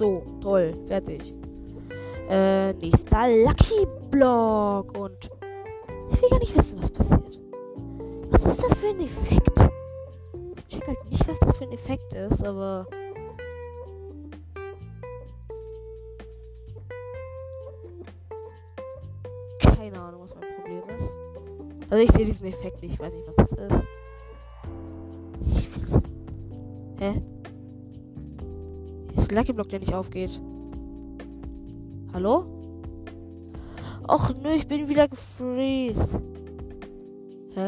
So, 0.00 0.22
toll, 0.40 0.72
fertig. 0.88 1.34
Äh, 2.30 2.72
nächster 2.72 3.28
Lucky 3.28 3.86
Block. 4.10 4.96
Und 4.98 5.30
ich 6.10 6.22
will 6.22 6.30
gar 6.30 6.38
nicht 6.38 6.56
wissen, 6.56 6.80
was 6.80 6.90
passiert. 6.90 7.38
Was 8.30 8.46
ist 8.46 8.62
das 8.62 8.78
für 8.78 8.88
ein 8.88 9.00
Effekt? 9.00 9.60
Ich 10.56 10.68
check 10.68 10.86
halt 10.86 11.04
nicht, 11.10 11.28
was 11.28 11.38
das 11.40 11.54
für 11.58 11.64
ein 11.64 11.72
Effekt 11.72 12.14
ist, 12.14 12.42
aber. 12.42 12.86
keine 19.76 20.00
Ahnung, 20.00 20.22
was 20.22 20.34
mein 20.34 20.48
Problem 20.54 20.82
ist. 20.96 21.10
Also 21.90 22.02
ich 22.02 22.10
sehe 22.12 22.24
diesen 22.24 22.46
Effekt 22.46 22.80
nicht. 22.80 22.94
Ich 22.94 23.00
weiß 23.00 23.12
nicht, 23.12 23.28
was 23.36 23.50
das 23.50 23.52
ist. 23.52 23.84
Hä? 27.00 27.22
Ist 29.30 29.36
Lucky 29.36 29.52
Block, 29.52 29.68
der 29.68 29.78
nicht 29.78 29.94
aufgeht. 29.94 30.40
Hallo? 32.12 32.46
Och 34.08 34.34
nö, 34.42 34.54
ich 34.56 34.66
bin 34.66 34.88
wieder 34.88 35.06
gefreezed. 35.06 36.20
Hä? 37.54 37.66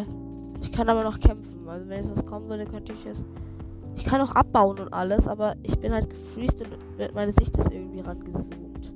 Ich 0.60 0.72
kann 0.72 0.88
aber 0.88 1.04
noch 1.04 1.20
kämpfen. 1.20 1.68
Also 1.68 1.88
wenn 1.88 2.00
es 2.00 2.12
das 2.12 2.26
kommen 2.26 2.48
würde, 2.48 2.64
könnte 2.64 2.92
ich 2.92 3.06
es. 3.06 3.24
Ich 3.94 4.02
kann 4.04 4.20
auch 4.20 4.32
abbauen 4.32 4.80
und 4.80 4.92
alles, 4.92 5.28
aber 5.28 5.54
ich 5.62 5.78
bin 5.78 5.92
halt 5.92 6.10
gefreezed 6.10 6.62
und 6.62 7.14
meine 7.14 7.32
Sicht 7.32 7.56
ist 7.56 7.70
irgendwie 7.70 8.00
rangezoomt. 8.00 8.92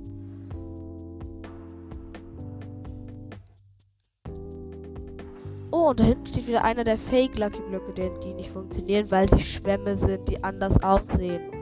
Oh, 5.71 5.91
und 5.91 6.01
da 6.01 6.03
hinten 6.03 6.25
steht 6.25 6.47
wieder 6.47 6.65
einer 6.65 6.83
der 6.83 6.97
Fake 6.97 7.37
Lucky 7.39 7.61
Blöcke, 7.69 7.93
die 7.93 8.33
nicht 8.33 8.49
funktionieren, 8.49 9.09
weil 9.09 9.29
sie 9.29 9.39
Schwämme 9.39 9.97
sind, 9.97 10.27
die 10.27 10.43
anders 10.43 10.83
aussehen. 10.83 11.56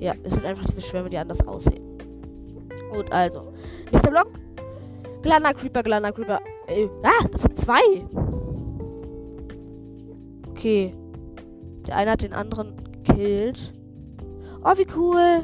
Ja, 0.00 0.14
es 0.22 0.32
sind 0.32 0.46
einfach 0.46 0.64
diese 0.64 0.80
Schwämme, 0.80 1.10
die 1.10 1.18
anders 1.18 1.46
aussehen. 1.46 1.84
Gut, 2.90 3.12
also. 3.12 3.52
Nächster 3.92 4.10
Block. 4.10 4.30
Glander 5.22 5.52
Creeper, 5.52 5.82
Glander 5.82 6.10
Creeper. 6.10 6.40
Äh, 6.66 6.88
ah, 7.02 7.28
das 7.30 7.42
sind 7.42 7.58
zwei. 7.58 7.80
Okay. 10.48 10.94
Der 11.86 11.96
eine 11.96 12.12
hat 12.12 12.22
den 12.22 12.32
anderen 12.32 12.74
gekillt. 12.92 13.74
Oh, 14.64 14.72
wie 14.76 14.86
cool. 14.96 15.42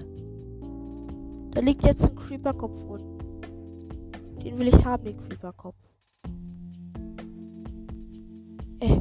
Da 1.53 1.61
liegt 1.61 1.85
jetzt 1.85 2.05
ein 2.05 2.17
Creeper-Kopf 2.17 2.81
unten. 2.89 3.19
Den 4.43 4.59
will 4.59 4.69
ich 4.69 4.85
haben, 4.85 5.05
den 5.05 5.17
Creeper-Kopf. 5.17 5.77
Äh. 8.81 9.01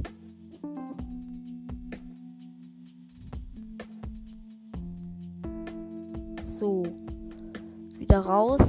So. 6.65 6.81
Wieder 7.99 8.21
raus. 8.21 8.59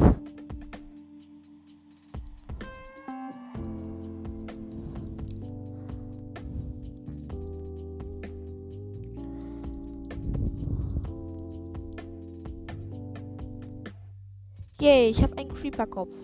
Yay, 14.79 15.09
ich 15.09 15.23
habe 15.23 15.39
einen 15.39 15.49
Creeper-Kopf. 15.49 16.15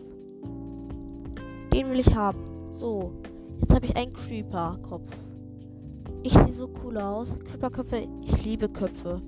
Den 1.73 1.89
will 1.89 2.01
ich 2.01 2.15
haben. 2.15 2.39
So, 2.73 3.15
jetzt 3.63 3.75
habe 3.75 3.87
ich 3.87 3.97
einen 3.97 4.13
Creeper-Kopf. 4.13 5.11
Ich 6.23 6.35
sehe 6.35 6.53
so 6.53 6.69
cool 6.85 6.99
aus. 6.99 7.31
Creeper-Köpfe, 7.51 8.07
ich 8.27 8.45
liebe 8.45 8.69
Köpfe. 8.69 9.23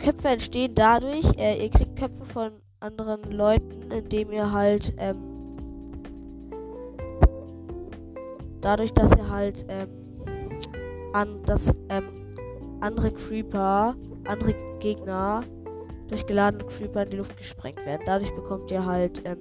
Köpfe 0.00 0.28
entstehen 0.28 0.74
dadurch, 0.74 1.26
äh, 1.38 1.62
ihr 1.62 1.70
kriegt 1.70 1.96
Köpfe 1.96 2.24
von 2.24 2.52
anderen 2.80 3.22
Leuten, 3.30 3.90
indem 3.90 4.32
ihr 4.32 4.50
halt, 4.50 4.94
ähm, 4.96 5.16
dadurch, 8.60 8.92
dass 8.92 9.10
ihr 9.16 9.28
halt, 9.28 9.66
ähm, 9.68 9.88
an 11.12 11.42
das, 11.44 11.72
ähm, 11.88 12.08
andere 12.80 13.12
Creeper, 13.12 13.94
andere 14.24 14.54
Gegner 14.78 15.42
durch 16.08 16.26
geladene 16.26 16.64
Creeper 16.64 17.02
in 17.04 17.10
die 17.10 17.16
Luft 17.16 17.36
gesprengt 17.36 17.84
werden. 17.84 18.02
Dadurch 18.06 18.34
bekommt 18.34 18.70
ihr 18.70 18.84
halt 18.84 19.22
ähm, 19.24 19.38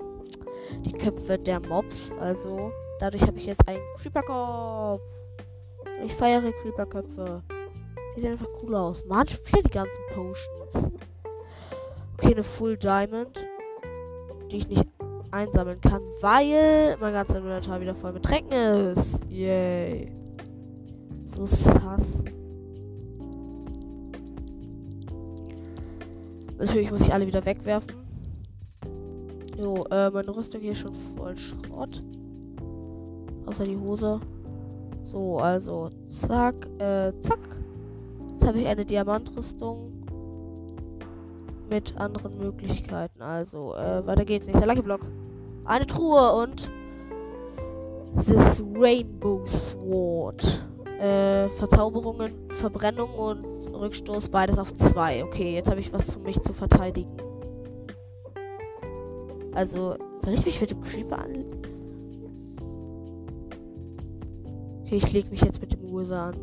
die 0.85 0.93
Köpfe 0.93 1.37
der 1.37 1.59
Mobs. 1.61 2.11
Also 2.19 2.71
dadurch 2.99 3.23
habe 3.23 3.37
ich 3.37 3.45
jetzt 3.45 3.67
einen 3.67 3.81
Creeper-Kopf. 3.97 5.01
Ich 6.05 6.13
feiere 6.13 6.51
Creeper-Köpfe. 6.51 7.43
Sehen 8.19 8.33
einfach 8.33 8.47
cool 8.61 8.75
aus. 8.75 9.05
Man, 9.05 9.25
wieder 9.27 9.61
die 9.63 9.69
ganzen 9.69 10.03
Potions. 10.13 10.91
Okay, 12.17 12.33
eine 12.33 12.43
Full 12.43 12.75
Diamond. 12.77 13.39
Die 14.51 14.57
ich 14.57 14.67
nicht 14.67 14.85
einsammeln 15.31 15.79
kann, 15.79 16.01
weil 16.19 16.97
mein 16.99 17.13
ganzer 17.13 17.38
Inventar 17.38 17.79
wieder 17.79 17.95
voll 17.95 18.11
mit 18.11 18.23
Tränken 18.23 18.91
ist. 18.91 19.21
Yay. 19.29 20.11
So 21.27 21.45
sass. 21.45 22.23
Natürlich 26.57 26.91
muss 26.91 27.01
ich 27.01 27.13
alle 27.13 27.25
wieder 27.25 27.45
wegwerfen. 27.45 27.93
Jo, 29.55 29.85
äh, 29.91 30.09
meine 30.09 30.35
Rüstung 30.35 30.59
hier 30.59 30.73
ist 30.73 30.79
schon 30.79 30.93
voll 30.93 31.38
Schrott. 31.38 32.03
Außer 33.45 33.63
die 33.63 33.77
Hose. 33.77 34.19
So, 35.03 35.38
also, 35.38 35.89
zack, 36.07 36.67
äh, 36.79 37.13
zack. 37.19 37.58
Habe 38.50 38.62
ich 38.62 38.68
eine 38.68 38.84
Diamantrüstung. 38.84 39.91
Mit 41.70 41.96
anderen 41.98 42.36
Möglichkeiten. 42.39 43.22
Also, 43.22 43.75
äh, 43.75 44.03
weiter 44.08 44.25
geht's. 44.25 44.48
Nächster 44.48 44.65
Lucky 44.65 44.82
Block. 44.82 45.01
Eine 45.65 45.86
Truhe 45.86 46.34
und. 46.34 46.72
This 48.16 48.59
Rainbow 48.74 49.46
Sword. 49.46 50.64
Äh, 51.00 51.48
Verzauberungen, 51.59 52.31
Verbrennung 52.50 53.14
und 53.14 53.46
Rückstoß, 53.72 54.29
beides 54.29 54.57
auf 54.57 54.74
2. 54.74 55.25
Okay, 55.25 55.53
jetzt 55.53 55.70
habe 55.70 55.79
ich 55.79 55.94
was 55.94 56.09
für 56.09 56.20
mich 56.20 56.42
zu 56.42 56.51
verteidigen. 56.51 57.18
Also, 59.53 59.96
soll 60.24 60.33
ich 60.33 60.44
mich 60.44 60.59
mit 60.59 60.72
dem 60.72 60.81
Creeper 60.81 61.20
an? 61.20 61.46
Okay, 64.81 64.96
ich 64.96 65.14
lege 65.14 65.29
mich 65.29 65.42
jetzt 65.42 65.62
mit 65.62 65.72
dem 65.72 65.85
User 65.94 66.20
an. 66.20 66.35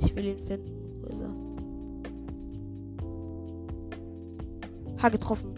Ich 0.00 0.14
will 0.14 0.26
ihn 0.26 0.38
finden. 0.46 0.79
Ha, 5.02 5.08
getroffen. 5.08 5.54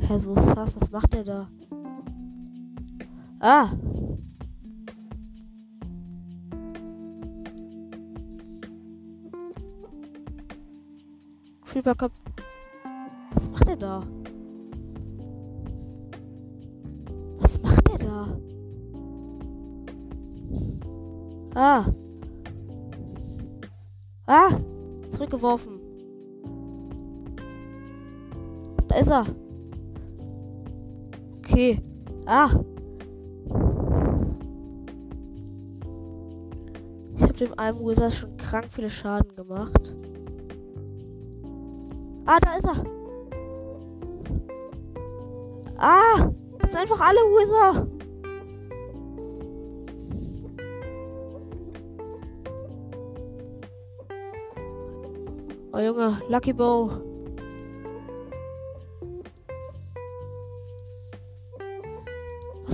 Hä, 0.00 0.18
so 0.18 0.34
sass, 0.34 0.74
was 0.80 0.90
macht 0.90 1.12
der 1.12 1.24
da? 1.24 1.48
Ah, 3.40 3.70
Creeper 11.78 12.10
Was 13.34 13.50
macht 13.50 13.68
er 13.68 13.76
da? 13.76 14.02
Was 17.38 17.62
macht 17.62 17.88
er 17.88 17.98
da? 17.98 18.40
Ah. 21.54 21.84
Ah. 24.26 24.50
Zurückgeworfen. 25.10 25.87
Da 29.08 29.22
ist 29.22 29.28
er. 29.28 29.34
Okay. 31.38 31.82
Ah. 32.26 32.50
Ich 37.16 37.22
habe 37.22 37.32
dem 37.32 37.86
Wizard 37.86 38.12
schon 38.12 38.36
krank 38.36 38.66
viele 38.70 38.90
Schaden 38.90 39.34
gemacht. 39.34 39.94
Ah, 42.26 42.38
da 42.40 42.56
ist 42.56 42.66
er. 42.66 42.84
Ah, 45.78 46.30
das 46.58 46.70
sind 46.70 46.80
einfach 46.80 47.00
alle 47.00 47.20
Wither. 47.20 47.88
Oh 55.72 55.78
Junge, 55.78 56.20
Lucky 56.28 56.52
Bow. 56.52 57.07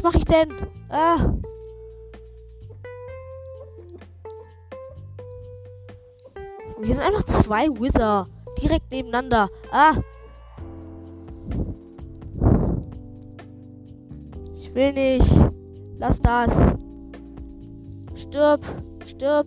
Mache 0.05 0.19
ich 0.19 0.25
denn? 0.27 0.53
Ah. 0.90 1.17
Hier 6.83 6.95
sind 6.95 7.01
einfach 7.01 7.25
zwei 7.25 7.69
Wither 7.71 8.27
direkt 8.62 8.90
nebeneinander. 8.90 9.49
Ah! 9.73 9.95
Ich 14.57 14.75
will 14.75 14.93
nicht. 14.93 15.27
Lass 15.99 16.21
das. 16.21 16.53
Stirb. 18.14 18.61
Stirb. 19.07 19.47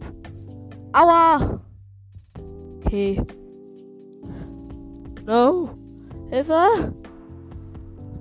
Aua. 0.92 1.60
Okay. 2.78 3.22
No. 5.28 5.70
Hilfe. 6.32 6.94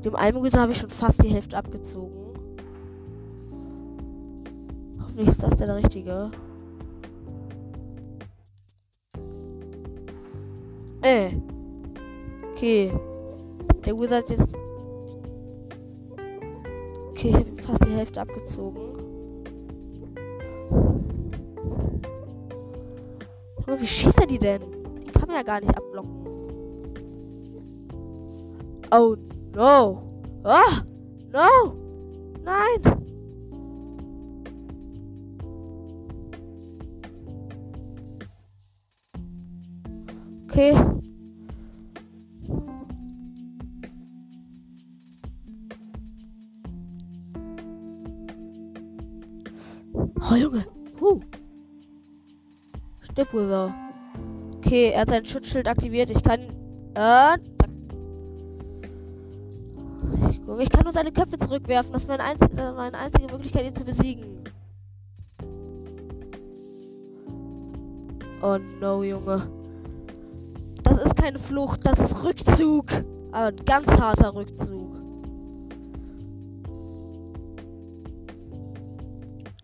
Dem 0.05 0.14
Almugüsse 0.14 0.61
habe 0.61 0.72
ich 0.72 0.79
schon 0.79 0.90
fast 0.90 1.22
die 1.25 1.29
Hälfte 1.29 1.57
abgezogen. 1.57 2.26
Hoffentlich 5.16 5.29
ist 5.29 5.42
das 5.42 5.57
der 5.59 5.76
richtige. 5.76 6.31
Äh. 11.00 11.31
Okay. 12.52 12.92
Der 13.87 13.98
Wizard 13.98 14.29
jetzt. 14.29 14.55
Okay, 17.11 17.29
ich 17.29 17.35
habe 17.35 17.62
fast 17.62 17.85
die 17.87 17.92
Hälfte 17.92 18.20
abgezogen. 18.20 18.81
Oh, 23.66 23.81
wie 23.81 23.87
schießt 23.87 24.20
er 24.20 24.26
die 24.26 24.38
denn? 24.38 24.61
Die 25.07 25.12
kann 25.12 25.29
man 25.29 25.37
ja 25.37 25.42
gar 25.42 25.61
nicht 25.61 25.74
abblocken. 25.74 26.26
Oh 28.90 29.16
no. 29.55 30.02
Ah! 30.44 30.83
No! 31.33 31.74
Nein! 32.44 33.06
Okay. 40.57 40.73
Oh, 50.19 50.35
Junge. 50.35 50.64
Huh. 50.99 51.21
Stippwither. 53.03 53.75
Okay, 54.57 54.92
er 54.92 55.03
hat 55.03 55.11
sein 55.11 55.27
Schutzschild 55.27 55.69
aktiviert. 55.69 56.09
Ich 56.09 56.23
kann 56.23 56.40
ihn. 56.40 56.55
Äh, 56.95 57.37
ich 60.62 60.71
kann 60.71 60.85
nur 60.85 60.92
seine 60.95 61.12
Köpfe 61.12 61.37
zurückwerfen. 61.37 61.92
Das 61.92 62.05
ist 62.05 62.09
meine, 62.09 62.23
einz 62.23 62.40
meine 62.57 62.97
einzige 62.97 63.31
Möglichkeit, 63.31 63.66
ihn 63.66 63.77
zu 63.77 63.85
besiegen. 63.85 64.42
Oh 68.40 68.57
no, 68.81 69.03
Junge. 69.03 69.56
Keine 71.16 71.38
Flucht, 71.38 71.81
das 71.85 71.98
ist 71.98 72.22
Rückzug. 72.22 72.87
Aber 73.33 73.46
ein 73.46 73.64
ganz 73.64 73.88
harter 73.88 74.35
Rückzug. 74.35 74.96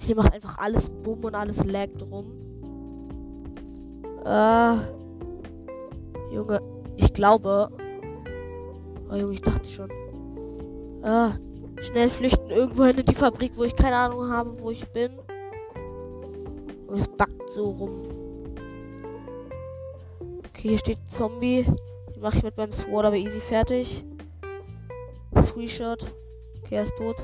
Hier 0.01 0.17
macht 0.17 0.33
einfach 0.33 0.59
alles 0.59 0.91
Bumm 0.91 1.25
und 1.25 1.35
alles 1.35 1.65
laggt 1.65 2.03
rum. 2.03 2.33
Äh, 4.25 4.77
Junge, 6.35 6.61
ich 6.97 7.13
glaube. 7.13 7.71
Oh 9.11 9.15
Junge, 9.15 9.35
ich 9.35 9.43
dachte 9.43 9.69
schon. 9.69 9.91
Äh, 11.03 11.31
schnell 11.83 12.11
flüchten 12.11 12.51
irgendwo 12.51 12.85
hin 12.85 12.99
in 12.99 13.07
die 13.07 13.15
Fabrik, 13.15 13.53
wo 13.57 13.65
ich 13.65 13.77
keine 13.77 13.97
Ahnung 13.97 14.29
habe, 14.29 14.55
wo 14.61 14.71
ich 14.71 14.85
bin. 14.93 15.13
Und 16.89 16.99
es 16.99 17.09
backt 17.09 17.51
so 17.51 17.71
rum. 17.71 18.22
Okay, 20.63 20.69
hier 20.69 20.79
steht 20.79 21.09
Zombie. 21.11 21.67
Den 22.15 22.23
mache 22.23 22.37
ich 22.37 22.45
mit 22.45 22.57
meinem 22.57 22.71
Sword 22.71 23.07
aber 23.07 23.17
easy 23.17 23.41
fertig. 23.41 24.05
Sweeshot. 25.37 26.07
Okay, 26.59 26.77
er 26.77 26.85
ist 26.85 26.97
tot. 26.97 27.17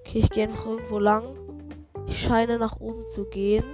Okay, 0.00 0.20
ich 0.20 0.30
gehe 0.30 0.44
einfach 0.44 0.64
irgendwo 0.64 0.98
lang. 0.98 1.36
Ich 2.06 2.18
scheine 2.18 2.58
nach 2.58 2.80
oben 2.80 3.06
zu 3.08 3.26
gehen. 3.26 3.64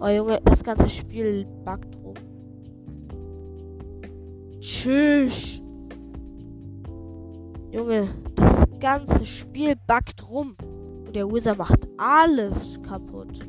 Oh 0.00 0.08
Junge, 0.08 0.40
das 0.44 0.64
ganze 0.64 0.88
Spiel 0.88 1.46
buggt 1.64 1.94
rum. 2.02 2.14
Tschüss. 4.58 5.62
Junge, 7.70 8.08
das 8.34 8.64
ganze 8.80 9.24
Spiel 9.24 9.76
buggt 9.86 10.28
rum. 10.28 10.56
Und 11.06 11.14
der 11.14 11.30
Wizard 11.30 11.58
macht 11.58 11.86
alles 11.98 12.82
kaputt. 12.82 13.46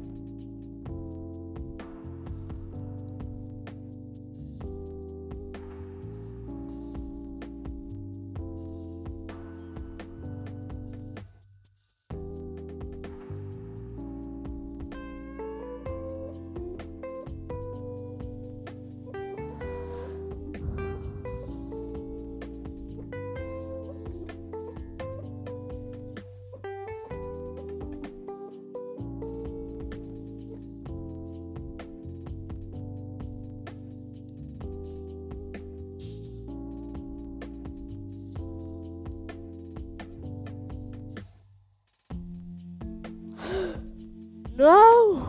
No! 44.58 45.22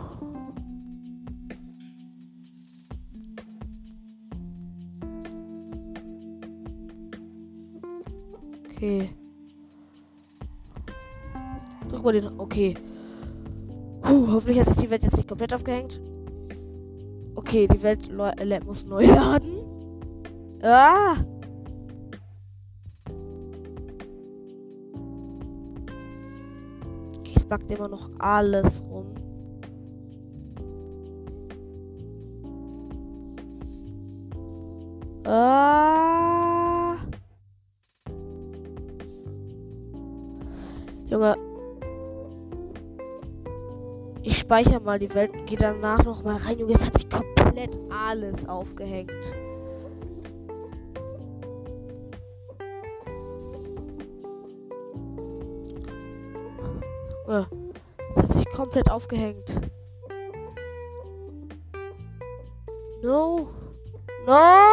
Okay. 8.70 9.10
Drück 11.90 12.02
mal 12.02 12.12
den. 12.12 12.40
Okay. 12.40 12.74
Puh, 14.00 14.28
hoffentlich 14.28 14.58
hat 14.60 14.68
sich 14.68 14.76
die 14.76 14.88
Welt 14.88 15.02
jetzt 15.02 15.18
nicht 15.18 15.28
komplett 15.28 15.52
aufgehängt. 15.52 16.00
Okay, 17.34 17.68
die 17.68 17.82
Welt 17.82 18.08
äh, 18.08 18.60
muss 18.60 18.86
neu 18.86 19.04
laden. 19.14 19.58
Ah! 20.62 21.16
Okay, 27.18 27.34
es 27.36 27.44
backt 27.44 27.70
immer 27.70 27.88
noch 27.88 28.08
alles 28.18 28.82
rum. 28.84 29.17
Speichere 44.48 44.80
mal 44.80 44.98
die 44.98 45.12
Welt 45.12 45.30
und 45.34 45.44
gehe 45.44 45.58
danach 45.58 46.02
noch 46.04 46.22
mal 46.24 46.36
rein. 46.36 46.58
Junge, 46.58 46.72
es 46.72 46.86
hat 46.86 46.94
sich 46.94 47.10
komplett 47.10 47.78
alles 47.90 48.48
aufgehängt. 48.48 49.12
Ja, 57.26 57.46
es 58.16 58.22
hat 58.22 58.32
sich 58.32 58.50
komplett 58.52 58.90
aufgehängt. 58.90 59.60
No. 63.02 63.50
No! 64.26 64.64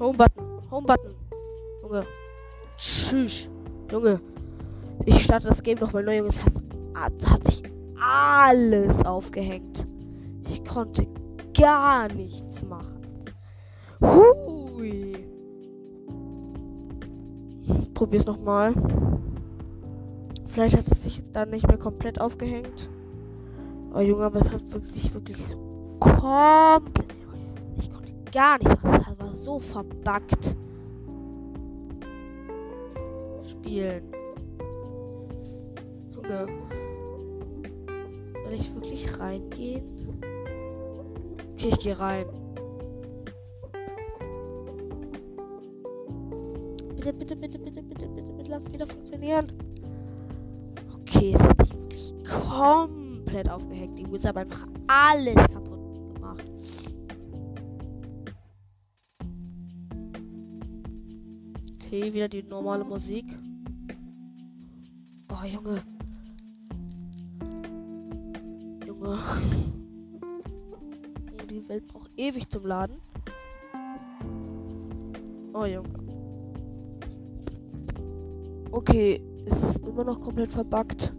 Home 0.00 0.18
Button. 0.18 0.70
Home 0.72 0.86
Button. 0.86 1.14
Junge. 1.84 2.06
Tschüss. 2.76 3.48
Junge. 3.92 4.31
Ich 5.04 5.24
starte 5.24 5.48
das 5.48 5.62
Game 5.62 5.78
nochmal 5.78 6.04
neu, 6.04 6.18
Junge. 6.18 6.28
Es 6.28 6.44
hat, 6.44 6.52
hat 6.94 7.46
sich 7.46 7.62
alles 8.00 9.04
aufgehängt. 9.04 9.86
Ich 10.48 10.64
konnte 10.64 11.06
gar 11.58 12.12
nichts 12.12 12.64
machen. 12.64 13.00
Hui. 14.00 15.14
Ich 17.62 17.94
probier's 17.94 18.26
nochmal. 18.26 18.74
Vielleicht 20.48 20.76
hat 20.76 20.86
es 20.90 21.02
sich 21.02 21.22
dann 21.32 21.50
nicht 21.50 21.66
mehr 21.66 21.78
komplett 21.78 22.20
aufgehängt. 22.20 22.90
Oh 23.94 24.00
Junge, 24.00 24.24
aber 24.24 24.40
es 24.40 24.52
hat 24.52 24.62
wirklich, 24.72 25.12
wirklich 25.14 25.44
so 25.44 25.96
komplett. 25.98 27.14
Ich 27.78 27.90
konnte 27.90 28.12
gar 28.32 28.58
nicht. 28.58 28.70
Das 28.70 29.18
war 29.18 29.36
so 29.36 29.58
verbuggt. 29.58 30.56
Spielen. 33.44 34.21
Junge. 36.22 36.46
Soll 38.44 38.54
ich 38.54 38.74
wirklich 38.74 39.18
reingehen? 39.18 39.84
Okay, 41.52 41.68
ich 41.68 41.78
gehe 41.78 41.98
rein. 41.98 42.26
Bitte, 46.96 47.12
bitte, 47.12 47.36
bitte, 47.36 47.58
bitte, 47.58 47.82
bitte, 47.82 48.08
bitte, 48.08 48.32
bitte, 48.32 48.50
lass 48.50 48.72
wieder 48.72 48.86
funktionieren. 48.86 49.52
Okay, 50.94 51.34
es 51.34 51.42
hat 51.42 51.58
sich 51.58 51.74
wirklich 51.74 52.14
komplett 52.24 53.50
aufgehängt. 53.50 53.98
Die 53.98 54.10
Wizard 54.10 54.36
einfach 54.36 54.66
alles 54.86 55.34
kaputt 55.34 56.14
gemacht. 56.14 56.44
Okay, 61.74 62.12
wieder 62.12 62.28
die 62.28 62.44
normale 62.44 62.84
Musik. 62.84 63.26
Oh, 65.30 65.44
Junge. 65.44 65.82
Oh, 69.04 69.16
die 71.50 71.68
Welt 71.68 71.88
braucht 71.88 72.10
ewig 72.16 72.48
zum 72.48 72.64
Laden. 72.64 73.00
Oh, 75.52 75.64
Junge. 75.64 75.88
Okay, 78.70 79.20
es 79.44 79.60
ist 79.60 79.86
immer 79.86 80.04
noch 80.04 80.20
komplett 80.20 80.52
verbuggt. 80.52 81.12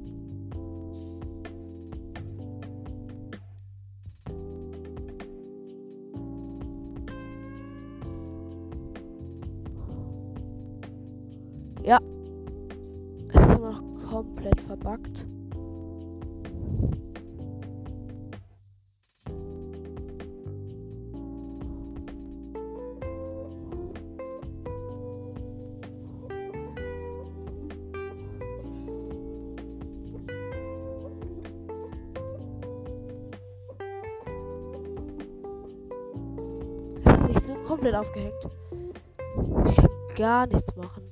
Gar 40.24 40.48
nichts 40.48 40.74
machen. 40.78 41.04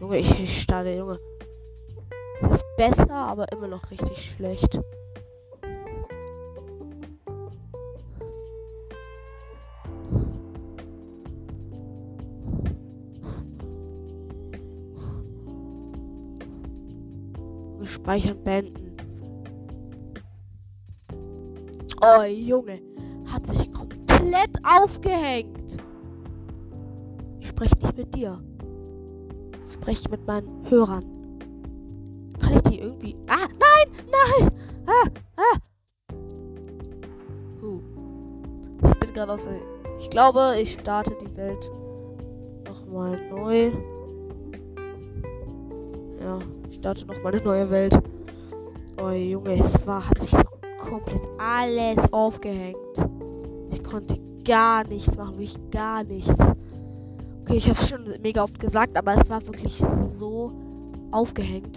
Junge, 0.00 0.18
ich, 0.18 0.40
ich 0.40 0.62
starte, 0.62 0.90
Junge. 0.90 1.20
Es 2.40 2.56
ist 2.56 2.64
besser, 2.76 3.08
aber 3.12 3.46
immer 3.52 3.68
noch 3.68 3.88
richtig 3.92 4.34
schlecht. 4.34 4.80
Speichern 17.84 18.42
beenden. 18.42 18.96
Oh, 22.02 22.22
Junge. 22.24 22.80
Hat 23.26 23.46
sich 23.46 23.70
komplett 23.72 24.50
aufgehängt. 24.64 25.55
Spreche 27.56 27.76
nicht 27.78 27.96
mit 27.96 28.14
dir. 28.14 28.38
Spreche 29.72 30.10
mit 30.10 30.26
meinen 30.26 30.68
Hörern. 30.68 31.04
Kann 32.38 32.52
ich 32.52 32.60
die 32.64 32.80
irgendwie. 32.80 33.16
Ah, 33.28 33.48
nein, 33.48 34.04
nein! 34.10 34.50
Ah, 34.84 35.08
ah! 35.38 35.58
Huh. 37.62 37.80
Ich 38.84 38.98
bin 38.98 39.14
gerade 39.14 39.32
aus. 39.32 39.40
Ich 40.00 40.10
glaube, 40.10 40.56
ich 40.60 40.72
starte 40.72 41.16
die 41.18 41.34
Welt 41.34 41.70
nochmal 42.68 43.18
neu. 43.30 43.72
Ja, 46.20 46.38
ich 46.68 46.76
starte 46.76 47.06
nochmal 47.06 47.32
eine 47.32 47.42
neue 47.42 47.70
Welt. 47.70 47.98
Oh 49.02 49.08
Junge, 49.08 49.58
es 49.58 49.86
war, 49.86 50.06
hat 50.06 50.20
sich 50.20 50.30
so 50.30 50.44
komplett 50.78 51.22
alles 51.38 52.12
aufgehängt. 52.12 52.76
Ich 53.70 53.82
konnte 53.82 54.18
gar 54.44 54.86
nichts 54.86 55.16
machen, 55.16 55.38
wirklich 55.38 55.70
gar 55.70 56.04
nichts. 56.04 56.36
Okay, 57.46 57.58
ich 57.58 57.68
habe 57.68 57.80
schon 57.86 58.20
mega 58.22 58.42
oft 58.42 58.58
gesagt, 58.58 58.98
aber 58.98 59.14
es 59.14 59.30
war 59.30 59.40
wirklich 59.46 59.78
so 60.18 60.50
aufgehängt. 61.12 61.76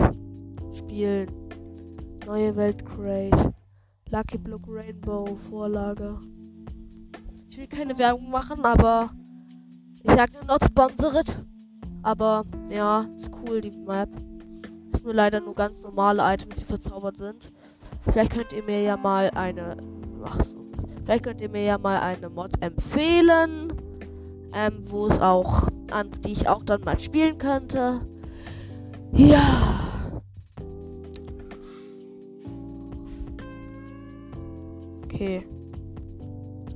Spielen. 0.76 1.30
Neue 2.26 2.56
Welt 2.56 2.84
Crate. 2.88 3.54
Lucky 4.10 4.40
Block 4.40 4.64
Rainbow 4.68 5.38
Vorlage. 5.48 6.18
Ich 7.48 7.60
will 7.60 7.68
keine 7.68 7.96
Werbung 8.00 8.32
machen, 8.32 8.66
aber 8.66 9.12
ich 10.02 10.10
sag 10.10 10.34
nur 10.34 10.44
not 10.46 10.64
sponsored. 10.66 11.38
Aber 12.02 12.46
ja, 12.72 13.06
ist 13.16 13.30
cool 13.44 13.62
die 13.62 13.70
Map. 13.70 14.10
Ist 14.92 15.06
nur 15.06 15.14
leider 15.14 15.40
nur 15.40 15.54
ganz 15.54 15.80
normale 15.82 16.24
Items, 16.34 16.56
die 16.56 16.66
verzaubert 16.66 17.18
sind. 17.18 17.52
Vielleicht 18.12 18.32
könnt 18.32 18.54
ihr 18.54 18.64
mir 18.64 18.82
ja 18.82 18.98
mal 18.98 19.30
eine. 19.36 19.78
Ach 20.24 20.42
so. 20.42 20.66
Vielleicht 21.06 21.26
könnt 21.26 21.42
ihr 21.42 21.50
mir 21.50 21.64
ja 21.64 21.78
mal 21.78 22.00
eine 22.00 22.28
Mod 22.28 22.60
empfehlen. 22.60 23.69
Ähm, 24.54 24.84
wo 24.86 25.08
es 25.08 25.22
auch 25.22 25.68
an 25.92 26.12
die 26.24 26.32
ich 26.32 26.48
auch 26.48 26.64
dann 26.64 26.82
mal 26.82 27.00
spielen 27.00 27.38
könnte. 27.38 28.00
Ja. 29.12 29.80
Okay. 35.04 35.46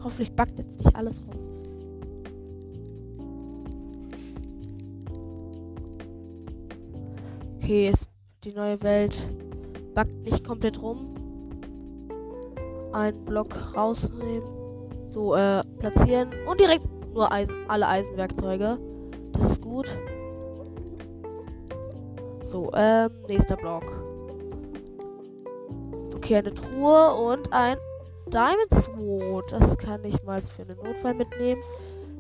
Hoffentlich 0.04 0.34
backt 0.34 0.58
jetzt 0.58 0.78
nicht 0.78 0.96
alles 0.96 1.22
rum. 1.22 1.44
Okay, 7.58 7.94
die 8.44 8.52
neue 8.52 8.82
Welt 8.84 9.30
backt 9.94 10.22
nicht 10.24 10.44
komplett 10.44 10.82
rum. 10.82 11.16
Einen 12.92 13.24
Block 13.24 13.56
rausnehmen. 13.74 14.44
So, 15.08 15.36
äh, 15.36 15.64
platzieren. 15.80 16.30
Und 16.46 16.60
direkt 16.60 16.86
nur 17.14 17.32
Eisen, 17.32 17.56
alle 17.68 17.88
Eisenwerkzeuge. 17.88 18.78
Das 19.34 19.52
ist 19.52 19.62
gut. 19.62 19.88
So, 22.46 22.72
ähm, 22.76 23.10
nächster 23.30 23.56
Block. 23.56 23.84
Okay, 26.16 26.38
eine 26.38 26.54
Truhe 26.54 27.14
und 27.16 27.52
ein 27.52 27.78
Diamond 28.28 28.74
Sword. 28.74 29.52
Das 29.52 29.78
kann 29.78 30.04
ich 30.06 30.22
mal 30.24 30.42
für 30.42 30.62
einen 30.64 30.78
Notfall 30.78 31.14
mitnehmen. 31.14 31.62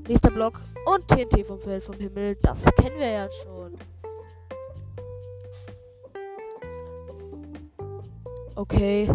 Nächster 0.07 0.31
Block 0.31 0.59
und 0.85 1.07
TNT 1.07 1.45
vom 1.45 1.59
Feld 1.59 1.83
vom 1.83 1.95
Himmel. 1.95 2.35
Das 2.41 2.63
kennen 2.77 2.97
wir 2.97 3.09
ja 3.09 3.29
schon. 3.31 3.77
Okay. 8.55 9.09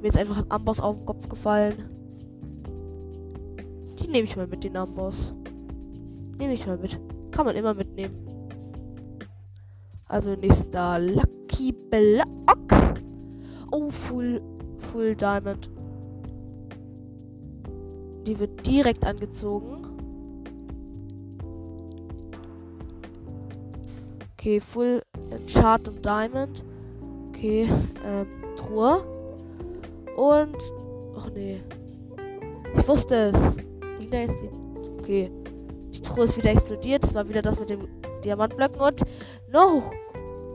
Mir 0.00 0.08
ist 0.08 0.16
einfach 0.16 0.38
ein 0.38 0.50
Amboss 0.50 0.80
auf 0.80 0.96
den 0.96 1.06
Kopf 1.06 1.28
gefallen. 1.28 1.95
Die 3.98 4.08
nehme 4.08 4.24
ich 4.24 4.36
mal 4.36 4.46
mit, 4.46 4.64
den 4.64 4.76
Amboss. 4.76 5.34
Nehme 6.38 6.52
ich 6.52 6.66
mal 6.66 6.78
mit. 6.78 6.98
Kann 7.30 7.46
man 7.46 7.56
immer 7.56 7.74
mitnehmen. 7.74 8.14
Also 10.06 10.34
nächster 10.34 10.98
Lucky 10.98 11.72
Block. 11.72 12.26
Oh, 13.72 13.90
Full, 13.90 14.40
Full 14.78 15.16
Diamond. 15.16 15.70
Die 18.26 18.38
wird 18.38 18.66
direkt 18.66 19.04
angezogen. 19.04 19.82
Okay, 24.32 24.60
Full 24.60 25.02
Chart 25.52 25.88
und 25.88 26.04
Diamond. 26.04 26.64
Okay, 27.28 27.68
ähm, 28.04 28.26
Truhe. 28.56 29.02
Und. 30.16 30.56
Ach 31.16 31.30
nee. 31.34 31.60
Ich 32.76 32.88
wusste 32.88 33.32
es. 33.32 33.65
Da 34.10 34.18
jetzt. 34.18 34.36
Okay. 34.98 35.30
Die 35.92 36.02
Truhe 36.02 36.24
ist 36.24 36.36
wieder 36.36 36.50
explodiert. 36.50 37.04
Es 37.04 37.14
war 37.14 37.28
wieder 37.28 37.42
das 37.42 37.58
mit 37.58 37.70
dem 37.70 37.88
Diamantblöcken 38.24 38.80
und. 38.80 39.02
No! 39.52 39.90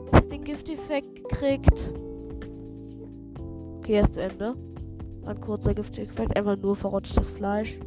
Ich 0.06 0.12
hab 0.12 0.28
den 0.30 0.44
Gifteffekt 0.44 1.14
gekriegt. 1.14 1.94
Okay, 3.78 3.94
erst 3.94 4.14
zu 4.14 4.22
Ende. 4.22 4.54
Ein 5.26 5.40
kurzer 5.40 5.74
Gifteffekt. 5.74 6.36
Einfach 6.36 6.56
nur 6.56 6.76
verrottetes 6.76 7.28
Fleisch. 7.30 7.78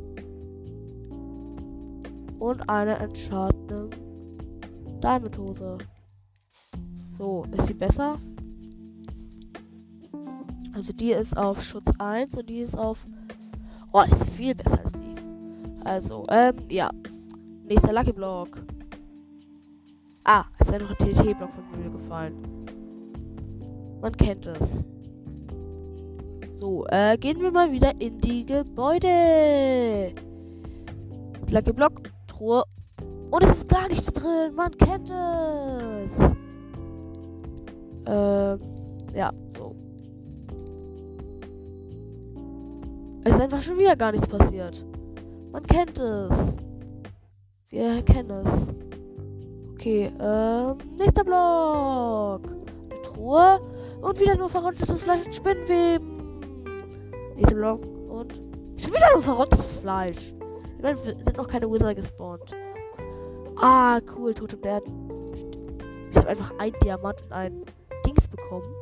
Und 2.39 2.69
eine 2.69 2.97
entscheidende 2.97 3.89
Diamond-Hose. 5.01 5.77
So, 7.17 7.45
ist 7.55 7.67
sie 7.67 7.73
besser? 7.73 8.17
Also 10.73 10.91
die 10.91 11.11
ist 11.11 11.37
auf 11.37 11.63
Schutz 11.63 11.89
1 11.99 12.37
und 12.37 12.49
die 12.49 12.59
ist 12.59 12.77
auf. 12.77 13.05
Oh, 13.93 14.01
ist 14.01 14.29
viel 14.31 14.53
besser 14.53 14.79
als 14.83 14.91
die. 14.91 15.04
Also, 15.85 16.25
ähm, 16.29 16.55
ja. 16.69 16.89
Nächster 17.67 17.93
Lucky 17.93 18.11
Block. 18.11 18.49
Ah, 20.23 20.43
ist 20.59 20.71
ja 20.71 20.79
ein 20.79 20.87
TNT-Block 20.97 21.51
von 21.53 21.83
mir 21.83 21.91
gefallen. 21.91 22.33
Man 24.01 24.11
kennt 24.17 24.47
es. 24.47 24.83
So, 26.55 26.87
äh, 26.87 27.17
gehen 27.17 27.39
wir 27.39 27.51
mal 27.51 27.71
wieder 27.71 27.91
in 27.99 28.19
die 28.19 28.45
Gebäude. 28.45 30.13
Lucky 31.49 31.71
Block, 31.71 32.01
Truhe. 32.27 32.63
Und 33.29 33.43
es 33.43 33.57
ist 33.57 33.69
gar 33.69 33.87
nichts 33.87 34.11
drin. 34.11 34.55
Man 34.55 34.71
kennt 34.71 35.09
es. 35.11 36.19
Ähm, 38.07 38.59
ja, 39.13 39.31
so. 39.55 39.75
Es 43.23 43.33
ist 43.33 43.41
einfach 43.41 43.61
schon 43.61 43.77
wieder 43.77 43.95
gar 43.95 44.11
nichts 44.11 44.27
passiert. 44.27 44.83
Man 45.55 45.65
kennt 45.67 45.97
es. 46.01 46.57
Wir 47.69 48.01
kennen 48.03 48.29
es. 48.29 48.67
Okay, 49.71 50.11
ähm, 50.19 50.77
nächster 50.99 51.23
Block. 51.23 52.41
Eine 52.91 53.01
Truhe. 53.03 53.61
Und 54.01 54.19
wieder 54.19 54.35
nur 54.35 54.49
verrottetes 54.49 55.01
Fleisch 55.01 55.25
und 55.25 55.33
Spinnenweben. 55.33 56.41
Nächster 57.37 57.55
Block. 57.55 57.85
Und 57.85 58.33
schon 58.75 58.91
wieder 58.91 59.13
nur 59.13 59.23
verrottetes 59.23 59.77
Fleisch. 59.77 60.33
Ich 60.75 60.83
meine, 60.83 60.97
sind 60.97 61.37
noch 61.37 61.47
keine 61.47 61.71
Wizard 61.71 61.95
gespawnt. 61.95 62.53
Ah, 63.55 64.01
cool, 64.13 64.33
Totem 64.33 64.61
der. 64.61 64.81
Ich 66.11 66.17
habe 66.17 66.27
einfach 66.27 66.51
ein 66.59 66.73
Diamant 66.83 67.21
und 67.21 67.31
ein 67.31 67.63
Dings 68.05 68.27
bekommen. 68.27 68.75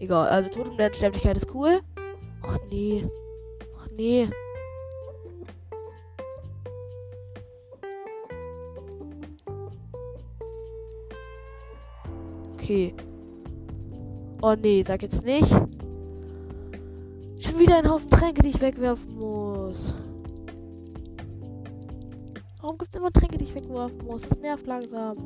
Egal, 0.00 0.26
also 0.30 0.50
Totem 0.50 0.76
der 0.78 0.92
Sterblichkeit 0.92 1.36
ist 1.36 1.54
cool. 1.54 1.80
Ach 2.42 2.58
nee 2.72 3.08
nee. 3.96 4.28
Okay. 12.66 12.92
Oh 14.42 14.56
nee, 14.60 14.82
sag 14.82 15.00
jetzt 15.00 15.24
nicht. 15.24 15.48
Schon 17.38 17.60
wieder 17.60 17.76
ein 17.76 17.88
Haufen 17.88 18.10
Tränke, 18.10 18.42
die 18.42 18.48
ich 18.48 18.60
wegwerfen 18.60 19.14
muss. 19.14 19.94
Warum 22.60 22.76
gibt 22.76 22.92
es 22.92 22.98
immer 22.98 23.12
Tränke, 23.12 23.38
die 23.38 23.44
ich 23.44 23.54
wegwerfen 23.54 24.04
muss? 24.04 24.22
Das 24.22 24.36
nervt 24.40 24.66
langsam. 24.66 25.16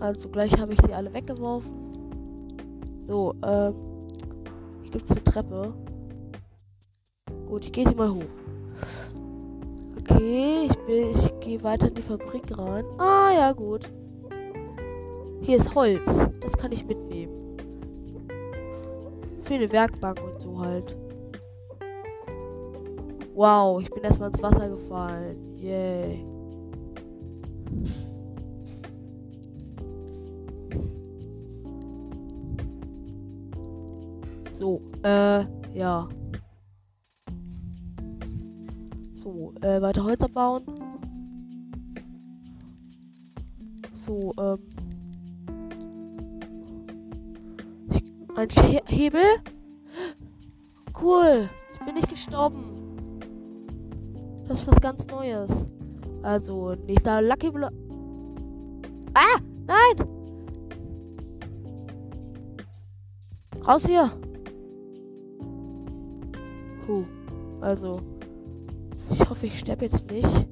Also 0.00 0.28
gleich 0.28 0.54
habe 0.60 0.74
ich 0.74 0.82
sie 0.82 0.92
alle 0.92 1.14
weggeworfen. 1.14 1.72
So, 3.06 3.34
ähm. 3.42 3.74
Hier 4.82 4.90
gibt 4.90 5.04
es 5.06 5.12
eine 5.12 5.24
Treppe. 5.24 5.72
Gut, 7.48 7.64
ich 7.64 7.72
gehe 7.72 7.88
sie 7.88 7.94
mal 7.94 8.12
hoch. 8.12 8.43
Okay, 10.14 10.68
ich, 10.68 11.24
ich 11.24 11.40
gehe 11.40 11.62
weiter 11.64 11.88
in 11.88 11.94
die 11.94 12.02
Fabrik 12.02 12.56
rein. 12.56 12.84
Ah, 12.98 13.32
ja, 13.34 13.52
gut. 13.52 13.90
Hier 15.40 15.56
ist 15.56 15.74
Holz. 15.74 16.04
Das 16.40 16.52
kann 16.52 16.70
ich 16.70 16.86
mitnehmen. 16.86 17.56
Für 19.42 19.54
eine 19.54 19.70
Werkbank 19.72 20.20
und 20.22 20.40
so 20.40 20.58
halt. 20.60 20.96
Wow, 23.34 23.82
ich 23.82 23.90
bin 23.90 24.04
erstmal 24.04 24.30
ins 24.30 24.40
Wasser 24.40 24.68
gefallen. 24.68 25.36
Yay. 25.58 26.24
So, 34.52 34.80
äh, 35.02 35.44
ja. 35.74 36.08
Äh, 39.62 39.80
weiter 39.80 40.04
Holz 40.04 40.22
abbauen. 40.22 40.62
So, 43.92 44.32
ähm. 44.38 44.58
ein 48.36 48.48
He 48.50 48.80
Hebel? 48.86 49.22
Cool. 51.00 51.48
Ich 51.72 51.86
bin 51.86 51.94
nicht 51.94 52.08
gestorben. 52.08 53.20
Das 54.46 54.60
ist 54.60 54.66
was 54.66 54.80
ganz 54.80 55.06
Neues. 55.06 55.50
Also, 56.22 56.74
nächster 56.86 57.22
Lucky 57.22 57.50
Block. 57.50 57.72
Ah! 59.14 59.40
Nein! 59.66 60.08
Raus 63.66 63.86
hier! 63.86 64.10
Puh. 66.86 67.04
Also. 67.60 68.13
Ich 69.10 69.28
hoffe, 69.28 69.46
ich 69.46 69.58
sterbe 69.58 69.84
jetzt 69.84 70.10
nicht. 70.10 70.48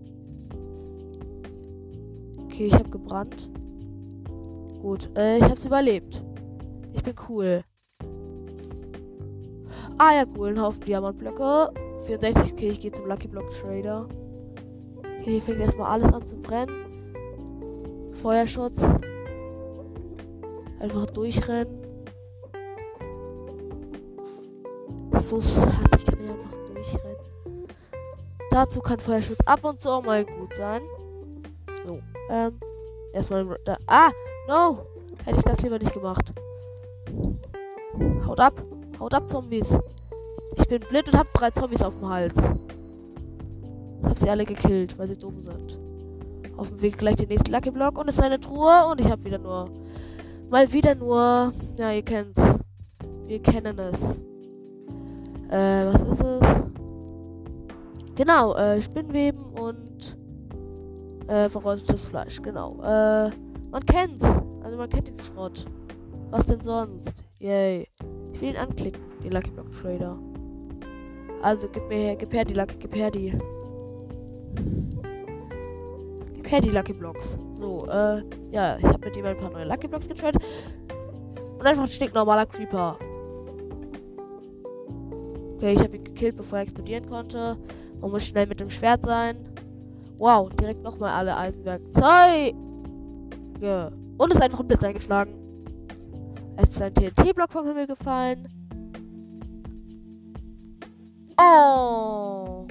Okay, 2.45 2.67
ich 2.67 2.75
habe 2.75 2.91
gebrannt. 2.91 3.49
Gut, 4.81 5.09
äh, 5.17 5.39
ich 5.39 5.45
habe 5.45 5.55
es 5.55 5.65
überlebt. 5.65 6.23
Ich 6.93 7.03
bin 7.03 7.15
cool. 7.29 7.65
Ah 9.99 10.15
ja, 10.15 10.25
cool, 10.37 10.49
ein 10.49 10.61
Haufen 10.61 10.85
Diamantblöcke. 10.85 11.71
64, 12.07 12.53
okay, 12.53 12.69
ich 12.69 12.81
gehe 12.81 12.93
zum 12.93 13.07
Lucky 13.07 13.29
Block 13.29 13.49
Trader. 13.51 14.09
Okay, 14.99 15.33
hier 15.33 15.43
fängt 15.43 15.61
erstmal 15.61 15.93
alles 15.93 16.13
an 16.13 16.27
zu 16.27 16.37
brennen. 16.37 18.13
Feuerschutz. 18.21 18.83
Einfach 20.81 21.07
durchrennen. 21.07 21.79
So 25.23 25.41
sass, 25.41 25.73
ich 25.97 26.05
kann 26.05 26.19
hier 26.19 26.33
einfach 26.33 26.53
durchrennen. 26.67 27.32
Dazu 28.53 28.81
kann 28.81 29.01
Feuerschutz 29.01 29.39
ab 29.47 29.65
und 29.65 29.81
zu 29.81 29.89
auch 29.89 30.03
mal 30.03 30.27
gut 30.27 30.55
sein. 30.55 30.83
So, 31.87 31.99
ähm, 32.29 32.61
erstmal 33.15 33.59
da. 33.65 33.79
Ah, 33.87 34.11
no! 34.47 34.85
Hätte 35.25 35.39
ich 35.39 35.45
das 35.45 35.63
lieber 35.63 35.79
nicht 35.79 35.95
gemacht. 35.95 36.35
Haut 38.27 38.41
ab. 38.41 38.63
Haut 39.01 39.15
ab, 39.15 39.27
Zombies. 39.27 39.79
Ich 40.57 40.69
bin 40.69 40.81
blind 40.81 41.09
und 41.09 41.19
hab 41.19 41.33
drei 41.33 41.51
Zombies 41.51 41.83
auf 41.83 41.95
dem 41.95 42.07
Hals. 42.07 42.35
Hab 44.03 44.19
sie 44.19 44.29
alle 44.29 44.45
gekillt, 44.45 44.99
weil 44.99 45.07
sie 45.07 45.17
dumm 45.17 45.43
sind. 45.43 45.79
Auf 46.59 46.69
dem 46.69 46.83
Weg 46.83 46.99
gleich 46.99 47.17
den 47.17 47.29
nächsten 47.29 47.51
Lucky 47.51 47.71
Block 47.71 47.97
und 47.97 48.09
es 48.09 48.17
ist 48.17 48.23
eine 48.23 48.39
Truhe 48.39 48.87
und 48.91 49.01
ich 49.01 49.11
hab 49.11 49.25
wieder 49.25 49.39
nur. 49.39 49.65
Mal 50.51 50.71
wieder 50.71 50.95
nur. 50.95 51.55
Ja, 51.79 51.91
ihr 51.91 52.03
kennt's. 52.03 52.41
Wir 53.27 53.41
kennen 53.41 53.79
es. 53.79 54.03
Äh, 55.49 55.87
was 55.87 56.03
ist 56.03 56.21
es? 56.21 56.72
Genau, 58.15 58.55
äh, 58.55 58.81
Spinnweben 58.81 59.45
und 59.59 60.17
äh, 61.29 61.49
verrottetes 61.49 62.05
Fleisch, 62.05 62.43
genau. 62.43 62.75
Äh, 62.83 63.31
man 63.71 63.87
kennt's. 63.87 64.25
Also 64.63 64.77
man 64.77 64.89
kennt 64.89 65.09
den 65.09 65.19
Schrott. 65.19 65.65
Was 66.31 66.47
denn 66.47 66.61
sonst? 66.61 67.25
Yay. 67.39 67.89
Ich 68.33 68.41
will 68.41 68.51
ihn 68.51 68.57
anklicken, 68.57 69.03
den 69.25 69.33
Lucky 69.33 69.51
Block 69.51 69.73
Trader. 69.81 70.19
Also 71.43 71.69
gib 71.69 71.89
mir 71.89 71.97
her, 71.97 72.17
gib 72.17 72.33
her 72.33 72.45
die 72.45 72.55
Lucky, 72.55 72.77
gib 72.79 72.95
her 72.95 73.11
die. 73.11 73.37
Gib 76.35 76.51
her 76.51 76.61
die 76.61 76.71
Lucky 76.71 76.93
Blocks. 76.93 77.39
So, 77.55 77.87
äh, 77.87 78.23
ja, 78.51 78.77
ich 78.79 78.85
habe 78.85 79.07
mit 79.07 79.17
ihm 79.17 79.25
ein 79.25 79.37
paar 79.37 79.51
neue 79.51 79.65
Lucky 79.65 79.89
Blocks 79.89 80.09
getradet. 80.09 80.43
Und 81.59 81.67
einfach 81.67 81.85
ein 81.85 81.89
stinknormaler 81.89 82.47
Creeper. 82.47 82.99
Okay, 85.57 85.73
ich 85.73 85.81
habe 85.81 85.97
ihn 85.97 86.05
gekillt, 86.05 86.37
bevor 86.37 86.59
er 86.59 86.63
explodieren 86.63 87.07
konnte. 87.09 87.57
Man 88.03 88.11
muss 88.11 88.25
schnell 88.27 88.47
mit 88.49 88.61
dem 88.61 88.69
Schwert 88.69 89.05
sein. 89.05 89.37
Wow, 90.19 90.51
direkt 90.51 90.83
nochmal 90.83 91.11
alle 91.11 91.37
Eisenwerkzeuge. 91.37 92.57
Und 94.19 94.31
es 94.31 94.37
ist 94.37 94.43
einfach 94.43 94.61
ein 94.61 94.67
Blitz 94.67 94.83
eingeschlagen. 94.83 95.33
Es 96.57 96.71
ist 96.71 96.83
ein 96.83 96.93
TNT-Block 96.93 97.53
vom 97.53 97.65
Himmel 97.67 97.87
gefallen. 97.87 98.49
Oh. 101.41 102.67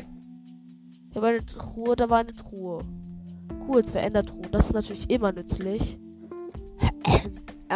Hier 1.11 1.21
war 1.21 1.29
eine 1.29 1.45
Truhe, 1.45 1.95
da 1.95 2.09
war 2.09 2.19
eine 2.19 2.33
Truhe. 2.33 2.81
Cool, 3.67 3.85
zwei 3.85 3.99
Endertruhen. 3.99 4.51
Das 4.51 4.65
ist 4.65 4.73
natürlich 4.73 5.09
immer 5.09 5.31
nützlich. 5.31 5.97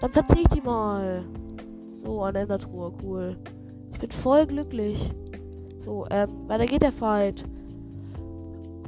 Dann 0.00 0.12
platziere 0.12 0.40
ich 0.42 0.48
die 0.48 0.60
mal. 0.60 1.24
So, 2.04 2.22
eine 2.22 2.38
Endertruhe, 2.40 2.92
cool. 3.02 3.36
Ich 3.92 3.98
bin 3.98 4.10
voll 4.12 4.46
glücklich. 4.46 5.12
So, 5.86 6.04
ähm, 6.10 6.48
weiter 6.48 6.66
geht 6.66 6.82
der 6.82 6.90
Fight. 6.90 7.44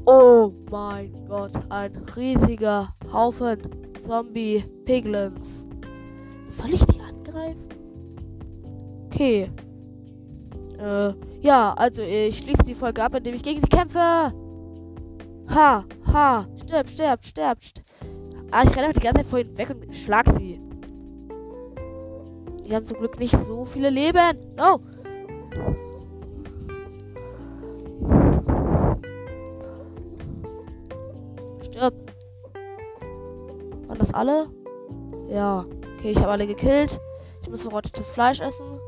Oh 0.04 0.50
mein 0.68 1.12
Gott, 1.28 1.52
ein 1.68 1.92
riesiger 2.16 2.92
Haufen 3.12 3.60
Zombie-Piglins. 4.04 5.64
Soll 6.48 6.74
ich 6.74 6.84
die 6.86 7.00
angreifen? 7.00 7.68
Okay. 9.06 9.48
Äh, 10.80 11.12
ja, 11.40 11.72
also 11.74 12.02
ich 12.02 12.38
schließe 12.38 12.64
die 12.64 12.74
Folge 12.74 13.00
ab, 13.00 13.14
indem 13.14 13.34
ich 13.34 13.44
gegen 13.44 13.60
sie 13.60 13.68
kämpfe. 13.68 14.00
Ha, 14.00 15.84
ha, 16.12 16.46
stirb, 16.56 16.88
stirb, 16.88 17.24
stirb. 17.24 17.62
stirb. 17.62 17.86
Ah, 18.50 18.64
ich 18.64 18.76
renne 18.76 18.92
die 18.92 18.98
ganze 18.98 19.20
Zeit 19.20 19.26
vor 19.26 19.38
ihnen 19.38 19.56
weg 19.56 19.70
und 19.70 19.94
schlag 19.94 20.26
sie. 20.32 20.60
Die 22.66 22.74
haben 22.74 22.84
zum 22.84 22.98
Glück 22.98 23.20
nicht 23.20 23.38
so 23.46 23.64
viele 23.64 23.88
Leben. 23.88 24.36
No. 24.56 24.80
Alle? 34.18 34.50
Ja. 35.28 35.64
Okay, 35.96 36.10
ich 36.10 36.18
habe 36.18 36.30
alle 36.30 36.46
gekillt. 36.46 37.00
Ich 37.42 37.48
muss 37.48 37.62
verrottetes 37.62 38.08
Fleisch 38.10 38.40
essen. 38.40 38.78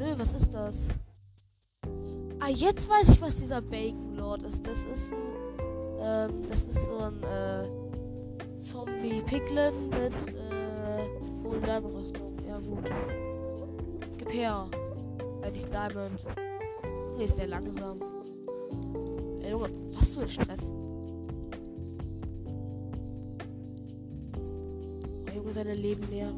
Nö, 0.00 0.18
was 0.18 0.32
ist 0.32 0.52
das? 0.52 0.74
Ah, 2.40 2.48
jetzt 2.48 2.88
weiß 2.88 3.10
ich, 3.10 3.20
was 3.20 3.36
dieser 3.36 3.60
Bacon 3.60 4.16
Lord 4.16 4.42
ist. 4.42 4.66
Das 4.66 4.78
ist 4.78 5.12
ein, 5.12 6.30
ähm, 6.30 6.42
das 6.48 6.60
ist 6.60 6.84
so 6.86 6.98
ein, 6.98 7.22
äh, 7.22 8.60
Zombie 8.60 9.22
Piglin 9.22 9.88
mit, 9.90 10.34
äh, 10.34 11.06
Full 11.42 11.60
Diamond 11.60 11.94
Rüstung. 11.96 12.36
Ja, 12.48 12.58
gut. 12.58 12.90
Gib 14.18 14.32
her. 14.32 14.66
Nicht 15.52 15.72
Diamond. 15.72 16.24
Hier 17.16 17.24
ist 17.24 17.36
der 17.36 17.48
langsam. 17.48 18.00
Ey, 19.42 19.50
Junge, 19.50 19.68
was 19.92 20.14
für 20.14 20.20
ein 20.22 20.28
Stress. 20.28 20.72
Junge 25.34 25.52
seine 25.52 25.74
Leben 25.74 26.08
leer. 26.10 26.32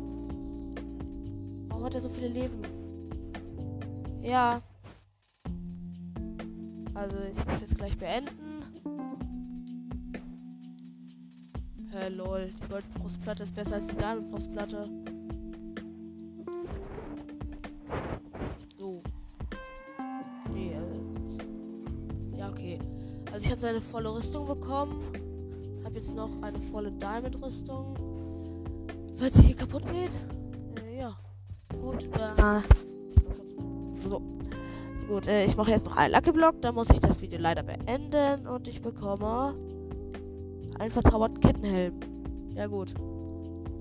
Warum 1.68 1.84
hat 1.84 1.94
er 1.94 2.00
so 2.00 2.08
viele 2.08 2.28
Leben? 2.28 2.62
Ja. 4.22 4.62
Also 6.94 7.16
ich 7.30 7.46
muss 7.46 7.60
jetzt 7.60 7.76
gleich 7.76 7.98
beenden. 7.98 8.62
Hä, 11.90 12.08
lol. 12.08 12.50
Die 12.62 12.68
Goldbrustplatte 12.68 13.42
ist 13.42 13.54
besser 13.54 13.74
als 13.76 13.86
die 13.86 13.96
Damenbrustplatte. 13.96 14.88
So. 18.78 19.02
Nee, 20.54 20.74
also 20.76 21.38
ja, 22.36 22.48
okay. 22.48 22.78
Also 23.32 23.44
ich 23.44 23.50
habe 23.50 23.60
seine 23.60 23.80
volle 23.80 24.14
Rüstung 24.14 24.46
bekommen. 24.46 25.02
Habe 25.84 25.96
jetzt 25.96 26.14
noch 26.14 26.30
eine 26.42 26.60
volle 26.70 26.92
Diamantrüstung. 26.92 27.94
Falls 29.18 29.34
sie 29.34 29.46
hier 29.48 29.56
kaputt 29.56 29.84
geht. 29.90 30.12
Äh, 30.84 30.98
ja. 31.00 31.16
Gut, 31.80 32.08
dann... 32.16 32.40
Ah. 32.40 32.62
Gut, 35.12 35.26
äh, 35.26 35.44
ich 35.44 35.58
mache 35.58 35.72
jetzt 35.72 35.84
noch 35.84 35.98
einen 35.98 36.14
Lucky 36.14 36.32
Block. 36.32 36.62
Dann 36.62 36.74
muss 36.74 36.88
ich 36.88 36.98
das 36.98 37.20
Video 37.20 37.38
leider 37.38 37.62
beenden. 37.62 38.46
Und 38.46 38.66
ich 38.66 38.80
bekomme 38.80 39.54
einen 40.78 40.90
verzauberten 40.90 41.38
Kettenhelm. 41.38 42.00
Ja, 42.54 42.66
gut. 42.66 42.94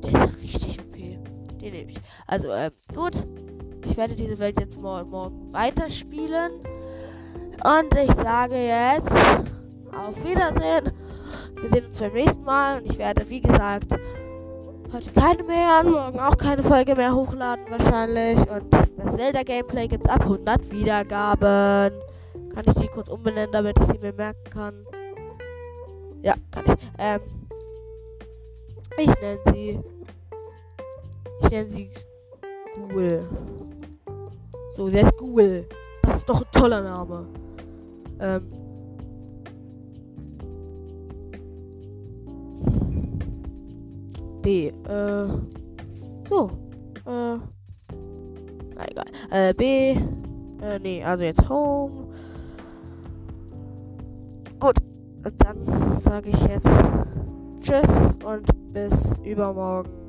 Der 0.03 0.11
ist 0.11 0.41
richtig 0.41 0.79
OP. 0.81 0.93
Den 0.93 1.71
nehme 1.71 1.91
ich. 1.91 2.01
Also, 2.27 2.51
ähm, 2.51 2.71
gut. 2.93 3.25
Ich 3.85 3.95
werde 3.95 4.13
diese 4.13 4.39
Welt 4.39 4.59
jetzt 4.59 4.77
morgen, 4.81 5.09
morgen 5.09 5.53
weiterspielen. 5.53 6.51
Und 7.63 7.97
ich 7.97 8.13
sage 8.15 8.57
jetzt 8.57 9.13
auf 9.93 10.25
Wiedersehen. 10.25 10.91
Wir 11.61 11.69
sehen 11.69 11.85
uns 11.85 11.97
beim 11.97 12.11
nächsten 12.11 12.43
Mal. 12.43 12.81
Und 12.81 12.91
ich 12.91 12.97
werde, 12.97 13.29
wie 13.29 13.39
gesagt, 13.39 13.95
heute 14.93 15.11
keine 15.11 15.43
mehr, 15.43 15.83
morgen 15.83 16.19
auch 16.19 16.37
keine 16.37 16.63
Folge 16.63 16.95
mehr 16.95 17.13
hochladen 17.13 17.65
wahrscheinlich. 17.69 18.39
Und 18.39 18.73
das 18.97 19.15
Zelda-Gameplay 19.15 19.87
gibt 19.87 20.05
es 20.05 20.09
ab 20.11 20.21
100 20.21 20.71
Wiedergaben. 20.71 21.93
Kann 22.53 22.65
ich 22.67 22.73
die 22.75 22.87
kurz 22.87 23.07
umbenennen, 23.09 23.51
damit 23.51 23.79
ich 23.79 23.85
sie 23.85 23.99
mir 23.99 24.13
merken 24.13 24.49
kann? 24.49 24.85
Ja, 26.21 26.35
kann 26.51 26.65
ich. 26.65 26.73
Ähm, 26.97 27.21
ich 28.97 29.07
nenne 29.07 29.39
sie. 29.45 29.79
Ich 31.41 31.49
nenne 31.49 31.69
sie 31.69 31.89
Google. 32.75 33.27
So, 34.75 34.89
der 34.89 35.03
ist 35.03 35.17
Google. 35.17 35.67
Das 36.03 36.17
ist 36.17 36.29
doch 36.29 36.41
ein 36.41 36.51
toller 36.51 36.81
Name. 36.81 37.25
Ähm. 38.19 38.60
B. 44.41 44.67
Äh. 44.67 44.73
So. 46.27 46.49
Äh. 47.05 47.37
Na 48.75 48.87
egal. 48.89 49.05
Äh, 49.29 49.53
B. 49.53 49.91
Äh, 50.61 50.79
nee, 50.81 51.03
also 51.03 51.23
jetzt 51.23 51.47
Home. 51.49 52.07
Gut. 54.59 54.77
Dann 55.37 55.99
sage 56.01 56.29
ich 56.29 56.41
jetzt 56.45 56.67
Tschüss 57.61 58.17
und 58.25 58.73
bis 58.73 59.19
übermorgen. 59.23 60.00